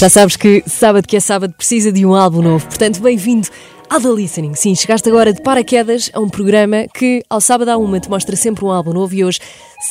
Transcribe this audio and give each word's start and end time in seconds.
Já 0.00 0.08
sabes 0.08 0.34
que 0.34 0.62
sábado 0.66 1.06
que 1.06 1.14
é 1.14 1.20
sábado 1.20 1.52
precisa 1.52 1.92
de 1.92 2.06
um 2.06 2.14
álbum 2.14 2.40
novo, 2.40 2.66
portanto, 2.66 3.02
bem-vindo 3.02 3.46
The 3.90 4.08
Listening. 4.08 4.54
Sim, 4.54 4.74
chegaste 4.74 5.06
agora 5.10 5.30
de 5.30 5.42
paraquedas 5.42 6.10
a 6.14 6.20
um 6.20 6.28
programa 6.30 6.86
que, 6.94 7.22
ao 7.28 7.38
sábado 7.38 7.68
à 7.68 7.76
uma, 7.76 8.00
te 8.00 8.08
mostra 8.08 8.34
sempre 8.34 8.64
um 8.64 8.70
álbum 8.70 8.94
novo 8.94 9.14
e 9.14 9.22
hoje, 9.22 9.40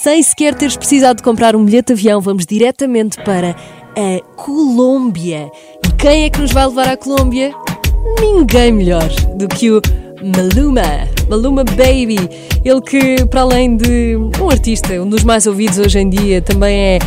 sem 0.02 0.24
sequer 0.24 0.56
teres 0.56 0.76
precisado 0.76 1.18
de 1.18 1.24
comprar 1.24 1.56
um 1.56 1.64
bilhete 1.64 1.94
de 1.94 1.94
avião, 1.94 2.22
vamos 2.22 2.48
diretamente 2.48 3.24
para 3.24 3.52
a 3.52 4.36
Colômbia. 4.36 5.52
E 5.86 5.92
quem 5.92 6.24
é 6.24 6.30
que 6.32 6.42
nos 6.42 6.52
vai 6.52 6.66
levar 6.66 6.90
à 6.90 6.98
Colômbia? 6.98 7.54
Ninguém 8.20 8.72
melhor 8.72 9.08
do 9.36 9.48
que 9.48 9.70
o 9.70 9.80
Maluma, 10.24 11.08
Maluma 11.30 11.64
Baby. 11.64 12.18
Ele 12.66 12.82
que, 12.82 13.24
para 13.26 13.42
além 13.42 13.78
de 13.78 14.18
um 14.42 14.50
artista, 14.50 14.92
um 15.00 15.08
dos 15.08 15.24
mais 15.24 15.46
ouvidos 15.46 15.78
hoje 15.78 16.00
em 16.00 16.10
dia, 16.10 16.42
também 16.42 16.96
é 16.96 17.00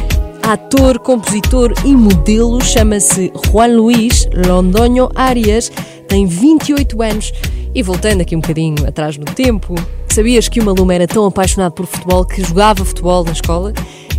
ator, 0.43 0.99
compositor 0.99 1.73
e 1.85 1.95
modelo, 1.95 2.61
chama-se 2.61 3.33
Juan 3.47 3.77
Luís 3.77 4.29
Londoño 4.47 5.09
Arias, 5.15 5.71
tem 6.09 6.27
28 6.27 7.03
anos 7.03 7.33
e 7.75 7.83
voltando 7.83 8.21
aqui 8.21 8.37
um 8.37 8.41
bocadinho 8.41 8.87
atrás 8.87 9.17
no 9.17 9.25
tempo, 9.25 9.75
sabias 10.09 10.49
que 10.49 10.61
o 10.61 10.65
Maluma 10.65 10.95
era 10.95 11.07
tão 11.07 11.25
apaixonado 11.25 11.73
por 11.73 11.87
futebol 11.87 12.25
que 12.25 12.43
jogava 12.43 12.85
futebol 12.85 13.25
na 13.25 13.33
escola? 13.33 13.73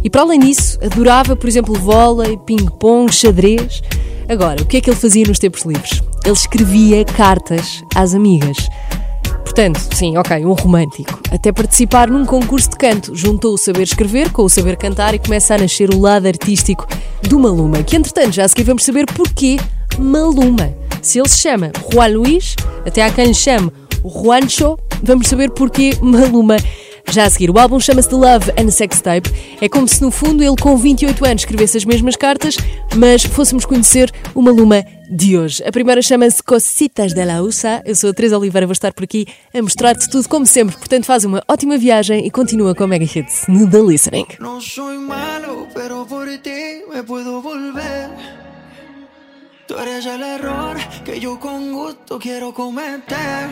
E 0.04 0.10
para 0.10 0.22
além 0.22 0.40
disso, 0.40 0.80
adorava, 0.84 1.36
por 1.36 1.48
exemplo, 1.48 1.76
vôlei, 1.76 2.38
ping-pong, 2.38 3.12
xadrez. 3.14 3.82
Agora, 4.28 4.62
o 4.62 4.66
que 4.66 4.78
é 4.78 4.82
que 4.82 4.90
ele 4.90 4.98
fazia 4.98 5.26
nos 5.26 5.40
tempos 5.40 5.64
livres? 5.64 6.02
Ele 6.26 6.34
escrevia 6.34 7.06
cartas 7.06 7.84
às 7.96 8.14
amigas. 8.14 8.58
Portanto, 9.44 9.80
sim, 9.94 10.18
ok, 10.18 10.46
um 10.46 10.54
romântico. 10.54 11.20
Até 11.32 11.52
participar 11.52 12.10
num 12.10 12.26
concurso 12.26 12.70
de 12.72 12.78
canto, 12.78 13.16
juntou 13.16 13.54
o 13.54 13.58
saber 13.58 13.84
escrever 13.84 14.32
com 14.32 14.44
o 14.44 14.50
saber 14.50 14.78
cantar 14.78 15.14
e 15.14 15.20
começa 15.20 15.56
a 15.56 15.58
nascer 15.58 15.94
o 15.94 16.00
lado 16.00 16.28
artístico 16.28 16.88
do 17.22 17.40
Maluma, 17.40 17.84
que 17.84 17.96
entretanto 17.96 18.34
já 18.34 18.48
seguir 18.48 18.64
vamos 18.64 18.84
saber 18.84 19.06
porquê 19.06 19.58
Maluma. 20.00 20.74
Se 21.02 21.20
ele 21.20 21.30
se 21.30 21.40
chama 21.40 21.72
Juan 21.92 22.08
Luís, 22.08 22.56
até 22.86 23.04
há 23.04 23.12
quem 23.12 23.28
lhe 23.28 23.34
chame 23.34 23.72
Juancho, 24.06 24.78
vamos 25.02 25.28
saber 25.28 25.52
porquê 25.52 25.98
Maluma. 26.02 26.58
Já 27.12 27.26
a 27.26 27.30
seguir, 27.30 27.52
o 27.52 27.60
álbum 27.60 27.80
chama-se 27.80 28.10
The 28.10 28.16
Love 28.16 28.52
and 28.58 28.72
Sex 28.72 29.02
Tape. 29.02 29.30
É 29.62 29.68
como 29.68 29.88
se 29.88 30.02
no 30.02 30.10
fundo 30.10 30.42
ele 30.42 30.56
com 30.60 30.76
28 30.78 31.26
anos 31.26 31.42
escrevesse 31.42 31.78
as 31.78 31.86
mesmas 31.86 32.16
cartas, 32.16 32.58
mas 32.96 33.24
fôssemos 33.24 33.66
conhecer 33.66 34.12
o 34.34 34.42
Maluma 34.42 34.84
de 35.14 35.38
hoje. 35.38 35.64
A 35.64 35.72
primeira 35.72 36.02
chama-se 36.02 36.42
Cositas 36.42 37.14
de 37.14 37.24
la 37.24 37.42
USA. 37.42 37.82
Eu 37.86 37.96
sou 37.96 38.10
a 38.10 38.14
Teresa 38.14 38.38
Oliveira, 38.38 38.66
vou 38.66 38.74
estar 38.74 38.92
por 38.92 39.04
aqui 39.04 39.28
a 39.54 39.62
mostrar-te 39.62 40.10
tudo 40.10 40.28
como 40.28 40.46
sempre. 40.46 40.76
Portanto, 40.76 41.06
faz 41.06 41.24
uma 41.24 41.44
ótima 41.48 41.78
viagem 41.78 42.26
e 42.26 42.32
continua 42.32 42.74
com 42.74 42.88
Mega 42.88 43.06
Hits 43.06 43.46
no 43.48 43.70
The 43.70 43.82
Listening. 43.82 44.26
No 44.40 44.60
soy 44.60 44.98
malo, 44.98 45.68
pero 45.74 46.06
por 46.06 46.28
ti 46.40 46.84
me 46.92 47.04
puedo 47.04 47.42
volver. 47.42 48.10
Tú 49.68 49.76
eres 49.78 50.06
el 50.06 50.22
error 50.22 50.78
que 51.06 51.20
yo 51.20 51.40
con 51.40 51.72
gusto 51.72 52.20
quiero 52.20 52.54
cometer. 52.54 53.50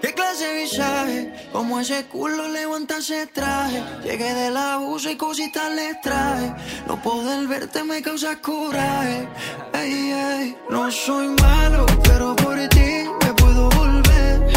¿Qué 0.00 0.14
clase 0.14 0.46
de 0.46 0.62
visaje? 0.62 1.32
Como 1.52 1.78
ese 1.78 2.06
culo 2.06 2.48
levanta 2.48 2.98
ese 2.98 3.26
traje. 3.26 3.82
Llegué 4.02 4.32
de 4.32 4.50
la 4.50 4.78
USA 4.78 5.10
y 5.10 5.16
cositas 5.16 5.70
le 5.74 5.94
traje. 5.96 6.54
No 6.86 7.00
poder 7.02 7.46
verte 7.46 7.84
me 7.84 8.00
causa 8.00 8.40
coraje. 8.40 9.28
Ey, 9.74 10.12
ey. 10.12 10.56
No 10.70 10.90
soy 10.90 11.28
malo, 11.42 11.84
pero 12.04 12.34
por 12.36 12.56
ti 12.68 13.04
me 13.22 13.34
puedo 13.34 13.68
volver. 13.70 14.52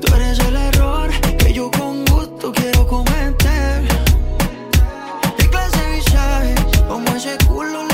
Tú 0.00 0.14
eres 0.16 0.38
el 0.40 0.56
error 0.56 1.10
que 1.38 1.52
yo 1.52 1.70
con 1.70 2.04
gusto 2.06 2.52
quiero 2.52 2.86
cometer. 2.88 3.84
¿Qué 5.36 5.48
clase 5.48 5.80
de 5.80 5.96
visaje? 5.96 6.54
Como 6.88 7.06
ese 7.14 7.38
culo 7.46 7.91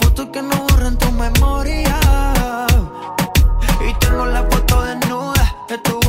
Fotos 0.00 0.28
que 0.32 0.42
no 0.42 0.56
borran 0.56 0.96
tu 0.98 1.10
memoria. 1.12 1.98
Y 3.88 3.94
tengo 4.00 4.26
la 4.26 4.42
foto 4.50 4.82
desnuda 4.82 5.56
de 5.68 5.78
tu 5.78 6.03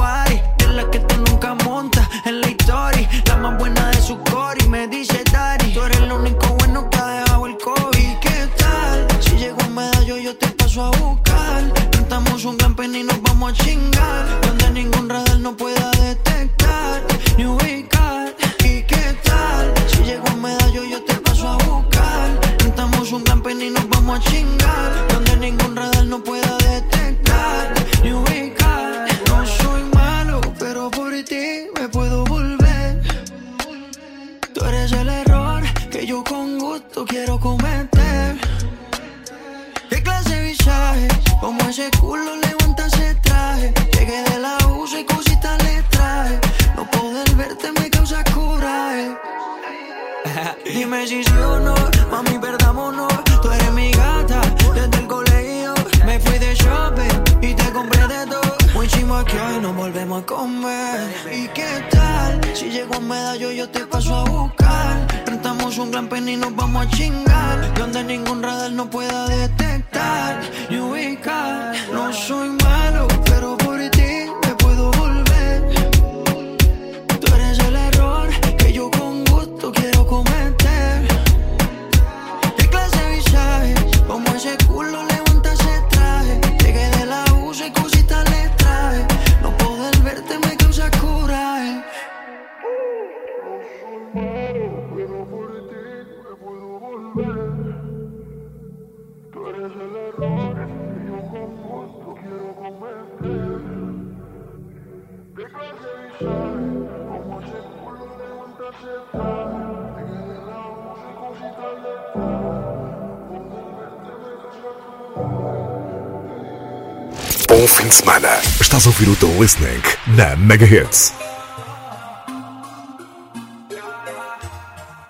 Bom 117.65 117.69
fim 117.69 117.87
de 117.87 117.95
semana. 117.95 118.29
Estás 118.61 118.85
a 118.85 118.89
ouvir 118.89 119.09
o 119.09 119.41
Listening 119.41 119.81
na 120.15 120.35
Mega 120.35 120.67
Hits. 120.67 121.11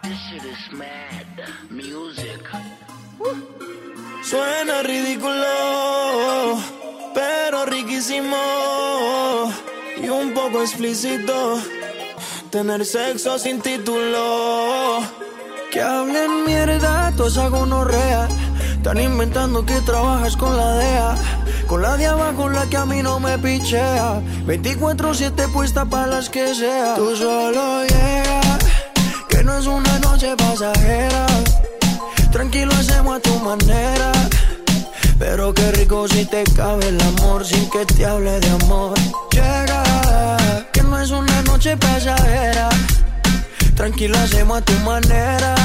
This 0.02 0.18
shit 0.30 0.42
is 0.46 0.72
mad 0.72 1.28
music. 1.70 2.48
Suena 4.24 4.84
ridículo, 4.84 6.58
pero 7.14 7.66
riquísimo 7.66 8.38
y 10.02 10.08
un 10.08 10.34
poco 10.34 10.62
explícito. 10.62 11.62
Tener 12.52 12.86
sexo 12.86 13.38
sin 13.38 13.60
título. 13.60 15.02
Que 15.74 15.82
hablen 15.82 16.46
mierda, 16.46 17.12
toda 17.18 17.28
esa 17.28 17.50
gonorrea. 17.50 18.30
Están 18.78 19.02
inventando 19.02 19.66
que 19.66 19.82
trabajas 19.82 20.38
con 20.38 20.56
la 20.56 20.78
DEA. 20.78 21.35
Con 21.68 21.82
la 21.82 21.98
de 21.98 22.06
abajo, 22.06 22.48
la 22.48 22.68
que 22.68 22.78
a 22.78 22.86
mí 22.86 23.02
no 23.02 23.20
me 23.20 23.38
pichea. 23.40 24.22
24-7 24.46 25.52
puesta 25.52 25.86
para 25.86 26.08
las 26.08 26.30
que 26.30 26.54
sea. 26.54 26.96
Tú 26.96 27.16
solo 27.16 27.84
llega, 27.84 28.42
que 29.28 29.44
no 29.44 29.58
es 29.58 29.66
una 29.66 29.98
noche 30.00 30.36
pasajera. 30.38 31.26
Tranquilo 32.32 32.72
hacemos 32.74 33.18
a 33.18 33.20
tu 33.20 33.40
manera. 33.40 34.12
Pero 35.18 35.54
qué 35.54 35.72
rico 35.72 36.08
si 36.08 36.26
te 36.26 36.44
cabe 36.56 36.90
el 36.90 37.02
amor 37.02 37.46
sin 37.46 37.68
que 37.72 37.86
te 37.86 38.06
hable 38.06 38.40
de 38.40 38.50
amor. 38.64 38.94
Llega, 39.32 40.68
que 40.72 40.84
no 40.84 41.00
es 41.00 41.10
una 41.10 41.42
noche 41.44 41.76
pasajera. 41.78 42.70
Tranquilo 43.76 44.18
hacemos 44.20 44.60
a 44.60 44.62
tu 44.62 44.74
manera. 44.86 45.56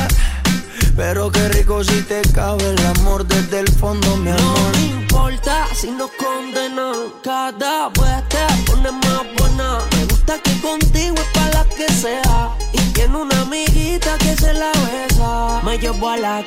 Pero 0.96 1.30
qué 1.30 1.48
rico 1.48 1.82
si 1.84 2.02
te 2.02 2.20
cabe 2.32 2.70
el 2.70 2.86
amor 2.86 3.26
desde 3.26 3.60
el 3.60 3.68
fondo, 3.72 4.16
mi 4.16 4.30
amor. 4.30 4.40
No 4.40 4.78
me 4.78 4.86
importa 5.02 5.66
si 5.74 5.90
nos 5.90 6.10
condenan. 6.12 6.94
Cada 7.22 7.88
vez 7.88 8.28
te 8.28 8.70
pones 8.70 8.92
más 8.92 9.22
buena. 9.38 9.78
Me 9.96 10.04
gusta 10.04 10.38
que 10.42 10.60
contigo 10.60 11.14
es 11.16 11.28
para 11.34 11.50
la 11.50 11.64
que 11.64 11.88
sea. 11.92 12.50
Y 12.72 12.78
tiene 12.92 13.16
una 13.16 13.40
amiguita 13.40 14.16
que 14.18 14.36
se 14.36 14.52
la 14.54 14.72
besa. 14.72 15.60
Me 15.64 15.78
llevo 15.78 16.08
a 16.08 16.16
la 16.16 16.44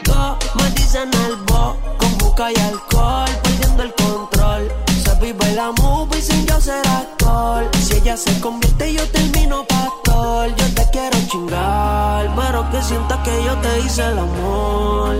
me 0.56 0.69
dicen 0.72 1.10
el 1.25 1.36
bo. 1.48 1.78
Con 1.98 2.18
busca 2.18 2.51
y 2.51 2.56
alcohol, 2.56 3.30
perdiendo 3.44 3.84
el 3.84 3.94
control. 3.95 4.72
Se 5.04 5.16
vive 5.16 5.51
la 5.56 5.72
movie 5.72 6.22
sin 6.22 6.45
yo 6.45 6.60
ser 6.60 6.86
actor. 6.88 7.69
Si 7.81 7.95
ella 7.95 8.18
se 8.18 8.40
convierte, 8.40 8.94
yo 8.94 9.07
termino 9.10 9.32
hice 13.94 14.07
el 14.07 14.18
amor. 14.18 15.16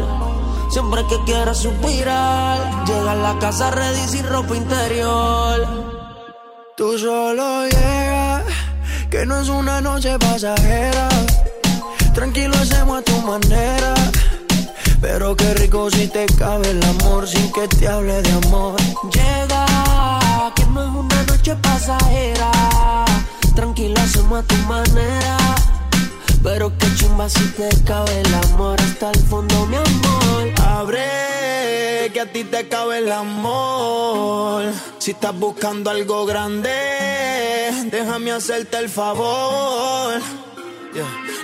Siempre 0.72 1.06
que 1.08 1.24
quieras 1.25 1.58
suspirar, 1.58 2.86
llega 2.86 3.12
a 3.12 3.16
la 3.16 3.38
casa 3.40 3.70
ready 3.70 4.08
sin 4.08 4.28
ropa 4.28 4.56
interior. 4.56 5.60
Tú 6.75 6.98
solo 6.98 7.66
llegas, 7.66 8.44
que 9.12 9.25
no 9.28 9.40
es 9.40 9.50
una 9.50 9.80
noche 9.81 10.18
pasajera. 10.18 11.08
Tranquilo 12.16 12.56
hacemos 12.56 13.00
a 13.00 13.02
tu 13.04 13.18
manera. 13.22 13.94
Pero 15.02 15.36
qué 15.36 15.54
rico 15.54 15.92
si 15.92 16.08
te 16.08 16.25
cabe 16.38 16.72
el 16.72 16.84
amor 16.84 17.28
sin 17.28 17.52
que 17.52 17.68
te 17.68 17.88
hable 17.88 18.22
de 18.22 18.31
amor. 18.46 18.75
Llega, 19.14 20.52
que 20.56 20.66
no 20.68 20.81
es 20.81 20.90
una 20.90 21.24
noche 21.24 21.56
pasajera. 21.58 22.52
Tranquilo 23.54 24.00
hacemos 24.00 24.40
a 24.40 24.44
tu 24.44 24.56
manera. 24.68 25.73
Pero 26.44 26.78
qué 26.78 26.88
chumba 26.95 27.30
si 27.30 27.45
te 27.51 27.69
cabe 27.84 28.19
el 28.19 28.34
amor 28.36 28.80
hasta 28.81 29.12
el 29.12 29.19
fondo, 29.22 29.66
mi 29.68 29.78
amor. 29.78 30.51
Abre, 30.62 32.12
que 32.13 32.19
a 32.19 32.31
ti 32.31 32.44
te 32.44 32.68
cabe 32.68 32.98
el 32.98 33.12
amor. 33.12 34.66
Si 35.00 35.12
estás 35.12 35.34
buscando 35.40 35.90
algo 35.90 36.25
grande, 36.25 36.69
déjame 37.90 38.34
hacerte 38.34 38.78
el 38.78 38.90
favor. 38.90 40.19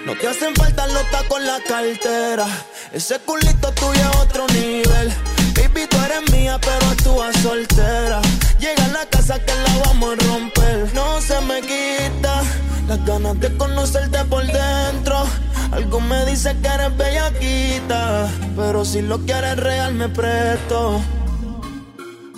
No 0.06 0.16
te 0.16 0.28
hacen 0.28 0.54
falta 0.56 0.86
los 0.88 1.10
tacos 1.12 1.40
en 1.40 1.48
la 1.48 1.60
cartera. 1.62 2.46
Ese 2.92 3.20
culito 3.20 3.72
tuyo 3.72 4.02
es 4.02 4.18
otro 4.18 4.48
nivel. 4.48 5.14
Baby, 5.56 5.88
tú 5.90 5.98
eres 6.06 6.32
mía, 6.32 6.60
pero 6.60 6.92
actúas 6.92 7.36
soltera. 7.42 8.22
Llega 8.60 8.86
a 8.86 8.88
la 8.90 9.06
casa 9.06 9.40
que 9.40 9.54
la 9.54 9.84
vamos 9.86 10.18
a 10.18 10.28
romper. 10.28 10.94
No 10.94 11.22
se 11.22 11.40
me 11.42 11.62
quita 11.62 12.44
las 12.90 13.06
ganas 13.06 13.40
de 13.40 13.56
conocerte 13.56 14.18
por 14.26 14.44
dentro. 14.46 15.24
Algo 15.72 16.02
me 16.02 16.26
dice 16.26 16.58
que 16.60 16.68
eres 16.68 16.98
bellaquita. 16.98 18.28
Pero 18.56 18.84
si 18.84 19.04
lo 19.04 19.20
quieres 19.20 19.58
real, 19.58 19.94
me 19.94 20.10
presto. 20.10 21.00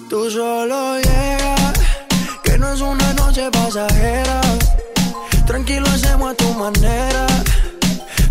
Tú 0.09 0.29
solo 0.29 0.97
llegas, 0.97 1.73
que 2.43 2.57
no 2.57 2.73
es 2.73 2.81
una 2.81 3.13
noche 3.13 3.49
pasajera. 3.49 4.41
Tranquilo 5.47 5.87
hacemos 5.87 6.33
a 6.33 6.35
tu 6.35 6.53
manera. 6.55 7.27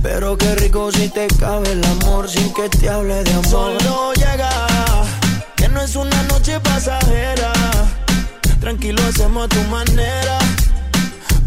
Pero 0.03 0.37
qué 0.37 0.55
rico 0.57 0.93
si 0.93 1.09
te 1.09 1.27
cabe 1.39 1.73
el 1.73 1.83
amor 1.85 2.29
sin 2.29 2.53
que 2.53 2.69
te 2.69 2.91
hable 2.91 3.25
de 3.25 3.33
amor. 3.33 3.47
Solo 3.47 4.13
llega, 4.13 4.51
que 5.57 5.69
no 5.71 5.81
es 5.81 5.97
una 5.97 6.23
noche 6.25 6.61
pasajera. 6.61 7.53
Tranquilo 8.61 9.01
hacemos 9.09 9.47
a 9.47 9.49
tu 9.49 9.63
manera. 9.71 10.50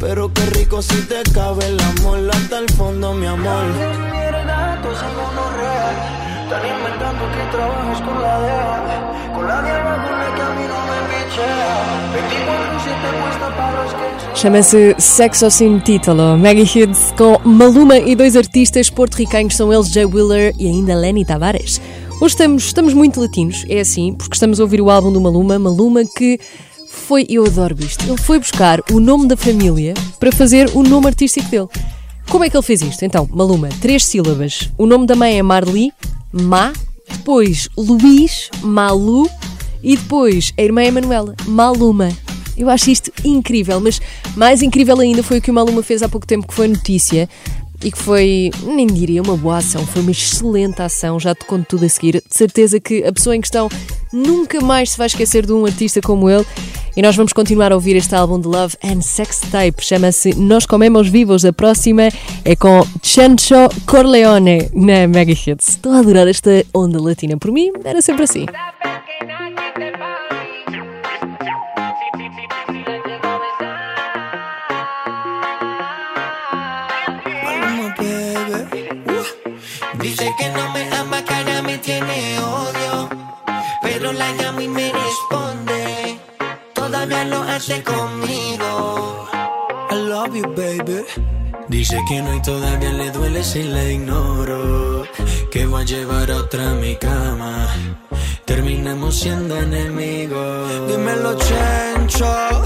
Pero 0.03 0.31
qué 0.33 0.45
rico 0.47 0.81
si 0.81 1.01
te 1.03 1.23
cabe 1.33 1.65
el 1.65 1.79
amor 1.79 2.29
hasta 2.29 2.59
el 2.59 2.69
fondo, 2.71 3.13
mi 3.13 3.25
amor. 3.25 3.63
Están 6.43 6.61
inventando 6.67 7.23
que 7.31 7.43
trabajas 7.55 8.01
con 8.01 8.21
la 8.21 8.39
DEA 8.41 9.31
Con 9.33 9.47
la 9.47 9.61
diabla 9.63 9.95
con 10.03 10.19
la 10.19 10.35
que 10.35 10.41
a 10.41 10.49
mí 10.55 10.65
no 10.67 10.79
me 10.89 10.97
pichea 11.07 11.75
24-7 12.83 13.21
puesta 13.23 13.47
para 13.57 13.83
los 13.83 13.93
que 13.93 14.39
Chama-se 14.39 14.95
Sexo 14.99 15.49
Sin 15.49 15.81
Título. 15.81 16.37
Maggie 16.37 16.63
Hughes 16.63 17.13
com 17.17 17.39
Maluma 17.45 17.97
e 17.97 18.13
dois 18.13 18.35
artistas 18.35 18.89
porto-ricanhos 18.89 19.55
são 19.55 19.71
eles 19.71 19.89
Jay 19.89 20.05
Wheeler 20.05 20.53
e 20.59 20.67
ainda 20.67 20.95
Lenny 20.95 21.23
Tavares. 21.23 21.79
Hoje 22.21 22.35
estamos, 22.35 22.65
estamos 22.65 22.93
muito 22.93 23.21
latinos, 23.21 23.65
é 23.69 23.79
assim, 23.79 24.13
porque 24.13 24.35
estamos 24.35 24.59
a 24.59 24.63
ouvir 24.63 24.81
o 24.81 24.89
álbum 24.89 25.11
do 25.11 25.19
Maluma, 25.19 25.57
Maluma 25.57 26.03
que 26.05 26.39
foi, 27.03 27.25
eu 27.29 27.45
adoro 27.45 27.75
isto, 27.81 28.05
ele 28.07 28.17
foi 28.17 28.39
buscar 28.39 28.79
o 28.91 28.99
nome 28.99 29.27
da 29.27 29.35
família 29.35 29.93
para 30.19 30.31
fazer 30.31 30.69
o 30.73 30.81
nome 30.81 31.07
artístico 31.07 31.49
dele. 31.49 31.67
Como 32.29 32.45
é 32.45 32.49
que 32.49 32.55
ele 32.55 32.63
fez 32.63 32.81
isto? 32.81 33.03
Então, 33.03 33.29
Maluma, 33.31 33.67
três 33.81 34.05
sílabas. 34.05 34.69
O 34.77 34.85
nome 34.85 35.05
da 35.05 35.13
mãe 35.13 35.37
é 35.37 35.43
Marli, 35.43 35.91
Ma, 36.31 36.71
depois 37.09 37.67
Luís, 37.77 38.49
Malu 38.61 39.29
e 39.83 39.97
depois 39.97 40.53
a 40.57 40.61
irmã 40.61 40.81
é 40.81 40.91
Manuela, 40.91 41.35
Maluma. 41.45 42.09
Eu 42.55 42.69
acho 42.69 42.89
isto 42.89 43.11
incrível, 43.25 43.81
mas 43.81 43.99
mais 44.37 44.61
incrível 44.61 44.97
ainda 44.99 45.21
foi 45.21 45.39
o 45.39 45.41
que 45.41 45.51
o 45.51 45.53
Maluma 45.53 45.83
fez 45.83 46.01
há 46.01 46.07
pouco 46.07 46.25
tempo, 46.25 46.47
que 46.47 46.53
foi 46.53 46.69
notícia 46.69 47.27
e 47.83 47.91
que 47.91 47.97
foi, 47.97 48.49
nem 48.63 48.87
diria 48.87 49.21
uma 49.21 49.35
boa 49.35 49.57
ação, 49.57 49.85
foi 49.85 50.01
uma 50.01 50.11
excelente 50.11 50.81
ação, 50.81 51.19
já 51.19 51.35
te 51.35 51.45
conto 51.45 51.65
tudo 51.67 51.85
a 51.85 51.89
seguir. 51.89 52.23
De 52.27 52.35
certeza 52.35 52.79
que 52.79 53.03
a 53.03 53.11
pessoa 53.11 53.35
em 53.35 53.41
questão 53.41 53.69
nunca 54.11 54.61
mais 54.61 54.91
se 54.91 54.97
vai 54.97 55.07
esquecer 55.07 55.45
de 55.45 55.51
um 55.51 55.65
artista 55.65 55.99
como 56.01 56.29
ele. 56.29 56.45
E 56.95 57.01
nós 57.01 57.15
vamos 57.15 57.33
continuar 57.33 57.71
a 57.71 57.75
ouvir 57.75 57.95
este 57.95 58.13
álbum 58.13 58.39
de 58.39 58.47
Love 58.47 58.77
and 58.83 59.01
Sex 59.01 59.39
Tape, 59.51 59.83
chama-se 59.83 60.35
Nós 60.35 60.65
Comemos 60.65 61.09
Vivos. 61.09 61.43
A 61.43 61.51
próxima 61.51 62.09
é 62.45 62.55
com 62.55 62.85
Chancho 63.01 63.67
Corleone 63.87 64.69
na 64.73 65.07
Mega 65.07 65.31
Hits. 65.31 65.69
Estou 65.69 65.91
a 65.91 65.99
adorar 65.99 66.27
esta 66.27 66.63
onda 66.73 67.01
latina. 67.01 67.35
Por 67.37 67.51
mim, 67.51 67.71
era 67.83 67.99
sempre 67.99 68.23
assim. 68.23 68.45
Que 80.37 80.49
no 80.49 80.71
me 80.71 80.89
ama, 80.95 81.23
que 81.23 81.33
ahora 81.33 81.61
me 81.61 81.77
tiene 81.77 82.39
odio. 82.39 83.09
Pero 83.81 84.13
la 84.13 84.31
llamo 84.33 84.61
y 84.61 84.67
me 84.67 84.91
responde. 84.91 86.19
Todavía 86.73 87.25
lo 87.25 87.41
hace 87.43 87.83
conmigo. 87.83 89.27
I 89.91 89.95
love 89.95 90.35
you, 90.35 90.47
baby. 90.55 91.05
Dice 91.67 91.97
que 92.07 92.21
no 92.21 92.33
y 92.35 92.41
todavía 92.41 92.91
le 92.91 93.11
duele 93.11 93.43
si 93.43 93.63
la 93.63 93.83
ignoro. 93.83 95.05
Que 95.51 95.65
voy 95.65 95.81
a 95.81 95.85
llevar 95.85 96.31
a 96.31 96.37
otra 96.37 96.71
a 96.71 96.73
mi 96.73 96.95
cama. 96.95 97.67
Terminamos 98.45 99.19
siendo 99.19 99.55
enemigos. 99.57 100.87
Dímelo, 100.87 101.37
Chencho. 101.37 102.63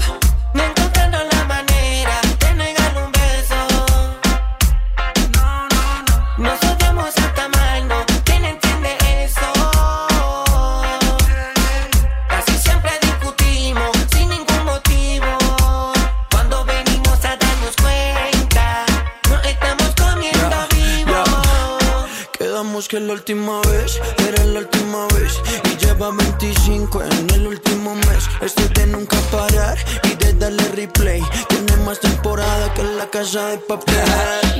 La 23.08 23.14
última 23.14 23.62
vez 23.62 23.98
era 24.28 24.44
la 24.44 24.60
última 24.60 25.06
vez 25.14 25.40
y 25.64 25.82
lleva 25.82 26.10
25 26.10 27.02
en 27.02 27.30
el 27.30 27.46
último 27.46 27.94
mes. 27.94 28.28
Estoy 28.42 28.68
de 28.68 28.86
nunca 28.86 29.16
parar 29.30 29.78
y 30.04 30.14
de 30.16 30.34
darle 30.34 30.62
replay. 30.74 31.22
Tiene 31.48 31.74
más 31.86 32.00
temporada 32.00 32.74
que 32.74 32.82
la 32.82 33.08
casa 33.08 33.46
de 33.48 33.58
papel. 33.60 33.96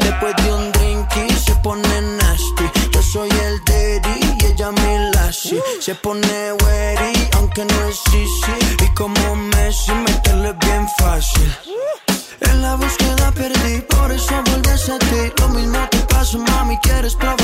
Después 0.00 0.34
de 0.42 0.54
un 0.54 0.72
drink 0.72 1.08
y 1.28 1.32
se 1.34 1.54
pone 1.56 2.00
nasty. 2.16 2.64
Yo 2.90 3.02
soy 3.02 3.28
el 3.28 3.62
daddy 3.66 4.18
y 4.40 4.46
ella 4.46 4.70
mi 4.70 5.10
lassie. 5.12 5.62
Se 5.78 5.94
pone 5.94 6.52
wary 6.62 7.28
aunque 7.36 7.66
no 7.66 7.84
es 7.86 8.00
easy. 8.14 8.82
Y 8.82 8.94
como 8.94 9.36
Messi 9.36 9.92
meterle 9.92 10.54
bien 10.54 10.88
fácil. 10.96 11.54
En 12.40 12.62
la 12.62 12.76
búsqueda 12.76 13.30
perdí, 13.32 13.82
por 13.82 14.10
eso 14.10 14.42
volví 14.46 14.70
a 14.70 14.98
ti. 14.98 15.32
Lo 15.38 15.48
mismo 15.50 15.86
te 15.90 15.98
pasa, 15.98 16.38
mami, 16.38 16.78
quieres 16.78 17.14
probar 17.14 17.37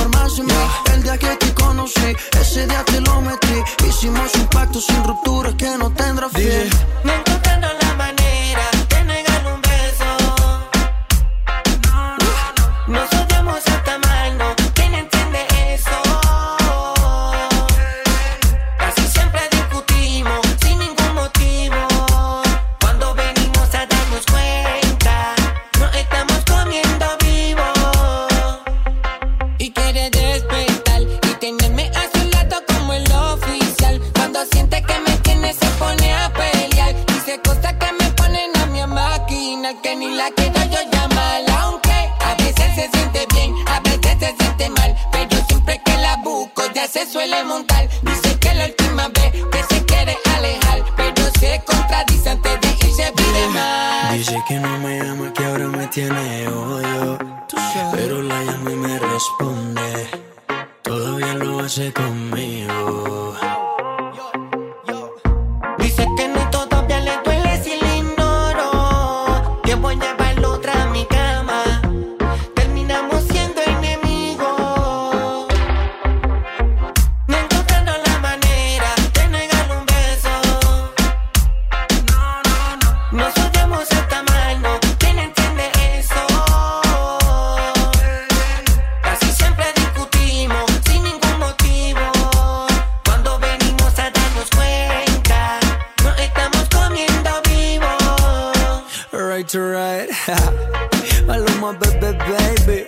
to 99.54 99.61
ride. 99.61 100.08
Maluma, 101.28 101.78
baby, 101.78 102.11
baby. 102.26 102.87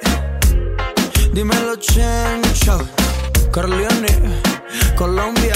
Dímelo, 1.33 1.77
Chencho. 1.77 2.77
Corleone, 3.53 4.43
Colombia. 4.97 5.55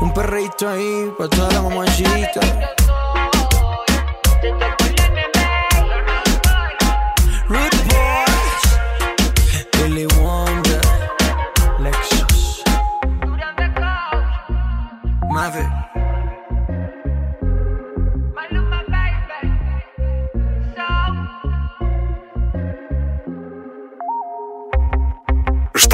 Un 0.00 0.14
perrito 0.14 0.66
ahí 0.66 1.12
para 1.18 1.28
toda 1.28 1.52
la 1.52 1.60
mamachita. 1.60 2.40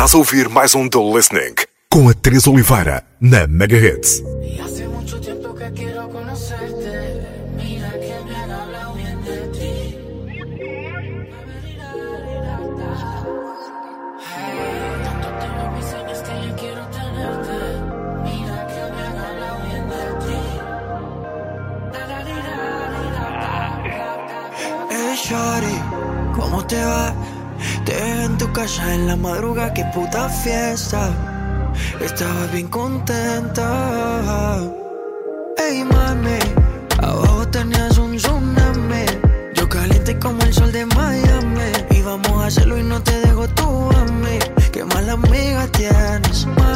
Estás 0.01 0.15
a 0.15 0.17
ouvir 0.17 0.49
mais 0.49 0.75
um 0.75 0.89
The 0.89 0.99
Listening 0.99 1.55
com 1.91 2.09
a 2.09 2.15
Teresa 2.15 2.49
Oliveira 2.49 3.05
na 3.21 3.47
Mega 3.47 3.77
Hits. 3.77 4.23
Hey, 24.89 25.15
Shorty, 25.15 25.77
¿cómo 26.35 26.67
te 26.67 26.83
va? 26.83 27.30
Te 27.91 28.25
en 28.25 28.39
tu 28.39 28.47
casa 28.53 28.95
en 28.95 29.09
la 29.09 29.17
madruga, 29.17 29.75
qué 29.75 29.85
puta 29.93 30.29
fiesta. 30.29 31.11
Estaba 32.01 32.47
bien 32.53 32.69
contenta. 32.69 34.61
Ey, 35.59 35.83
mami, 35.83 36.39
abajo 37.03 37.49
tenías 37.49 37.99
un 37.99 38.17
tsunami. 38.17 39.07
Yo 39.55 39.69
caliente 39.69 40.17
como 40.21 40.41
el 40.43 40.55
sol 40.55 40.71
de 40.71 40.87
Miami. 40.87 41.73
Y 41.91 42.03
vamos 42.03 42.45
a 42.45 42.47
hacerlo 42.47 42.79
y 42.79 42.85
no 42.85 43.03
te 43.03 43.21
dejo 43.23 43.49
tú 43.49 43.91
a 43.91 44.05
mí. 44.05 44.39
Qué 44.71 44.85
mala 44.85 45.15
amiga 45.15 45.67
tienes, 45.73 46.47
mami. 46.47 46.70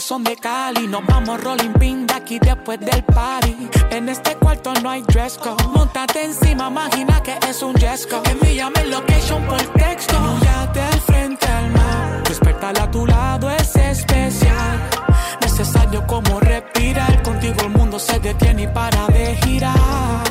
Son 0.00 0.22
de 0.24 0.36
Cali. 0.36 0.86
Nos 0.86 1.04
vamos 1.06 1.40
rolling 1.42 1.72
pin 1.78 2.06
de 2.06 2.14
aquí 2.14 2.38
después 2.38 2.78
del 2.80 3.02
party. 3.04 3.68
En 3.90 4.08
este 4.08 4.36
cuarto 4.36 4.72
no 4.82 4.90
hay 4.90 5.02
dress 5.02 5.38
code. 5.38 5.62
Montate 5.74 6.24
encima, 6.24 6.68
imagina 6.68 7.22
que 7.22 7.38
es 7.48 7.62
un 7.62 7.74
jesco. 7.74 8.22
Envíame 8.30 8.84
location 8.86 9.44
por 9.46 9.62
texto. 9.74 10.14
Ya 10.42 10.62
al 10.62 11.00
frente 11.00 11.46
al 11.46 11.70
mar. 11.70 12.22
Despertar 12.24 12.78
a 12.80 12.90
tu 12.90 13.06
lado 13.06 13.50
es 13.50 13.74
especial. 13.76 14.90
Necesario 15.40 16.06
como 16.06 16.40
respirar. 16.40 17.22
Contigo 17.22 17.56
el 17.62 17.70
mundo 17.70 17.98
se 17.98 18.18
detiene 18.20 18.62
y 18.62 18.66
para 18.68 19.06
de 19.08 19.36
girar. 19.36 20.27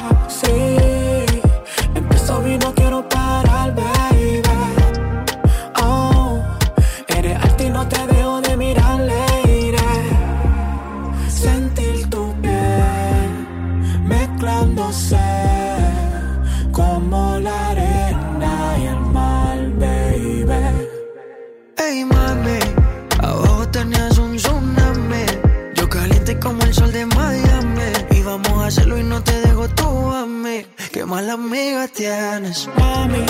Mala 31.07 31.33
amiga 31.33 31.87
tienes. 31.87 32.67
Mami, 32.77 33.25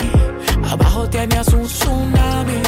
abajo 0.69 1.07
tenías 1.10 1.48
un 1.53 1.65
tsunami. 1.65 2.62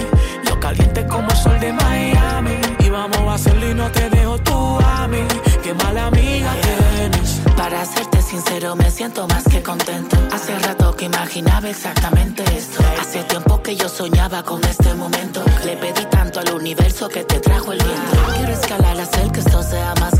Yo 0.45 0.59
caliente 0.59 1.05
como 1.07 1.29
el 1.29 1.37
sol 1.37 1.59
de 1.59 1.73
Miami. 1.73 2.55
Y 2.79 2.89
vamos 2.89 3.17
a 3.17 3.33
hacerlo 3.33 3.69
y 3.69 3.73
no 3.73 3.91
te 3.91 4.09
dejo 4.09 4.37
tú 4.39 4.79
a 4.79 5.07
mí. 5.07 5.23
Qué 5.63 5.73
mala 5.73 6.07
amiga 6.07 6.51
tienes. 6.61 7.41
Para 7.57 7.83
serte 7.85 8.21
sincero, 8.21 8.75
me 8.75 8.89
siento 8.91 9.27
más 9.27 9.43
que 9.45 9.61
contento. 9.63 10.15
Hace 10.31 10.57
rato 10.59 10.95
que 10.95 11.05
imaginaba 11.05 11.69
exactamente 11.69 12.43
esto. 12.55 12.83
Hace 13.01 13.23
tiempo 13.23 13.61
que 13.63 13.75
yo 13.75 13.89
soñaba 13.89 14.43
con 14.43 14.63
este 14.63 14.93
momento. 14.93 15.43
Le 15.65 15.75
pedí 15.77 16.05
tanto 16.05 16.39
al 16.39 16.53
universo 16.53 17.09
que 17.09 17.23
te 17.23 17.39
trajo 17.39 17.71
el 17.71 17.79
viento. 17.79 18.17
Quiero 18.37 18.53
escalar, 18.53 18.99
hacer 18.99 19.31
que 19.31 19.39
esto 19.39 19.63
sea 19.63 19.93
más 19.99 20.18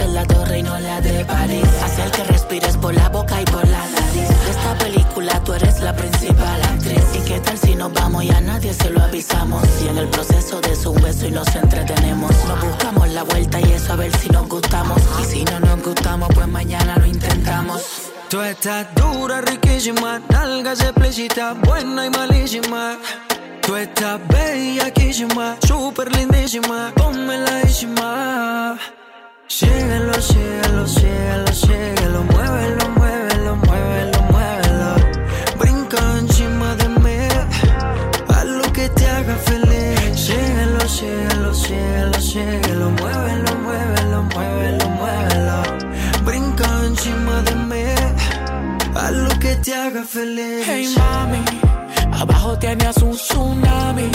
en 0.00 0.14
la 0.14 0.26
torre 0.26 0.58
y 0.58 0.62
no 0.64 0.78
la 0.80 1.00
de 1.00 1.24
París. 1.24 1.64
Hacer 1.84 2.10
que 2.10 2.24
respires 2.24 2.76
por 2.76 2.92
la 2.92 3.08
boca 3.08 3.40
y 3.40 3.44
por 3.44 3.66
la 3.68 3.78
nariz. 3.78 4.28
De 4.28 4.50
esta 4.50 4.78
película 4.78 5.44
tú 5.44 5.52
eres 5.54 5.80
la 5.80 5.94
principal 5.94 6.62
actriz. 6.62 7.04
¿Y 7.14 7.20
qué 7.20 7.38
tal 7.38 7.56
si 7.56 7.76
nos 7.76 7.92
vamos 7.92 8.24
y 8.24 8.30
a 8.30 8.40
nadie 8.40 8.74
se 8.74 8.90
lo 8.90 9.00
avisamos? 9.00 9.62
Y 9.84 9.88
en 9.88 9.98
el 9.98 10.08
proceso 10.08 10.60
de 10.60 10.76
un 10.88 11.00
beso 11.00 11.26
y 11.26 11.30
nos 11.30 11.54
entretenemos. 11.54 12.32
Nos 12.48 12.60
buscamos 12.64 13.08
la 13.10 13.22
vuelta 13.22 13.60
y 13.60 13.72
eso 13.72 13.92
a 13.92 13.96
ver 13.96 14.16
si 14.16 14.28
nos 14.28 14.48
gustamos. 14.48 15.00
Y 15.22 15.24
si 15.24 15.44
no 15.44 15.60
nos 15.60 15.82
gustamos, 15.82 16.28
pues 16.34 16.48
mañana 16.48 16.96
lo 16.96 17.06
intentamos. 17.06 17.82
Tú 18.28 18.40
estás 18.40 18.88
dura, 18.96 19.40
riquísima, 19.40 20.20
nalgas 20.30 20.80
explícitas, 20.80 21.60
buena 21.60 22.06
y 22.06 22.10
malísima. 22.10 22.98
Tú 23.62 23.76
estás 23.76 24.18
bellaquísima, 24.28 25.56
súper 25.64 26.14
lindísima, 26.16 26.92
pónmeladísima. 26.96 28.76
Síguelo, 29.48 30.12
síguelo, 30.20 30.86
síguelo, 30.86 31.52
síguelo, 31.52 32.24
muévelo, 32.24 32.88
muévelo, 32.98 33.56
muévelo, 33.56 34.22
muévelo. 34.32 34.94
Brinca 35.58 35.98
encima 36.18 36.74
de 36.74 36.88
mí, 36.88 37.18
haz 38.28 38.44
lo 38.44 38.72
que 38.72 38.88
te 38.88 39.06
haga 39.06 39.36
feliz. 39.36 40.20
Síguelo, 40.20 40.80
síguelo, 40.88 41.54
síguelo, 41.54 42.20
síguelo, 42.20 42.90
muévelo, 42.90 43.54
muévelo, 43.64 44.22
muévelo, 44.34 44.88
muévelo. 44.98 45.62
Brinca 46.24 46.68
encima 46.84 47.42
de 47.42 47.54
mí, 47.54 47.84
haz 48.96 49.12
lo 49.12 49.38
que 49.38 49.54
te 49.56 49.74
haga 49.74 50.02
feliz. 50.02 50.66
Hey 50.66 50.92
mami, 50.98 51.44
abajo 52.12 52.58
tenías 52.58 52.96
un 52.98 53.12
tsunami. 53.12 54.10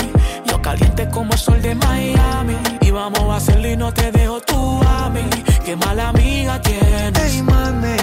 Caliente 0.62 1.10
como 1.10 1.34
el 1.34 1.40
sol 1.40 1.62
de 1.62 1.74
Miami. 1.76 2.58
Y 2.82 2.92
vamos 2.92 3.20
a 3.30 3.38
hacerlo 3.38 3.68
y 3.68 3.76
no 3.76 3.92
te 3.94 4.12
dejo 4.12 4.40
tú 4.42 4.82
a 4.84 5.10
mí. 5.10 5.28
Qué 5.66 5.76
mala 5.76 6.10
amiga 6.10 6.62
tienes. 6.62 7.20
Hey 7.20 7.42
mami, 7.42 7.98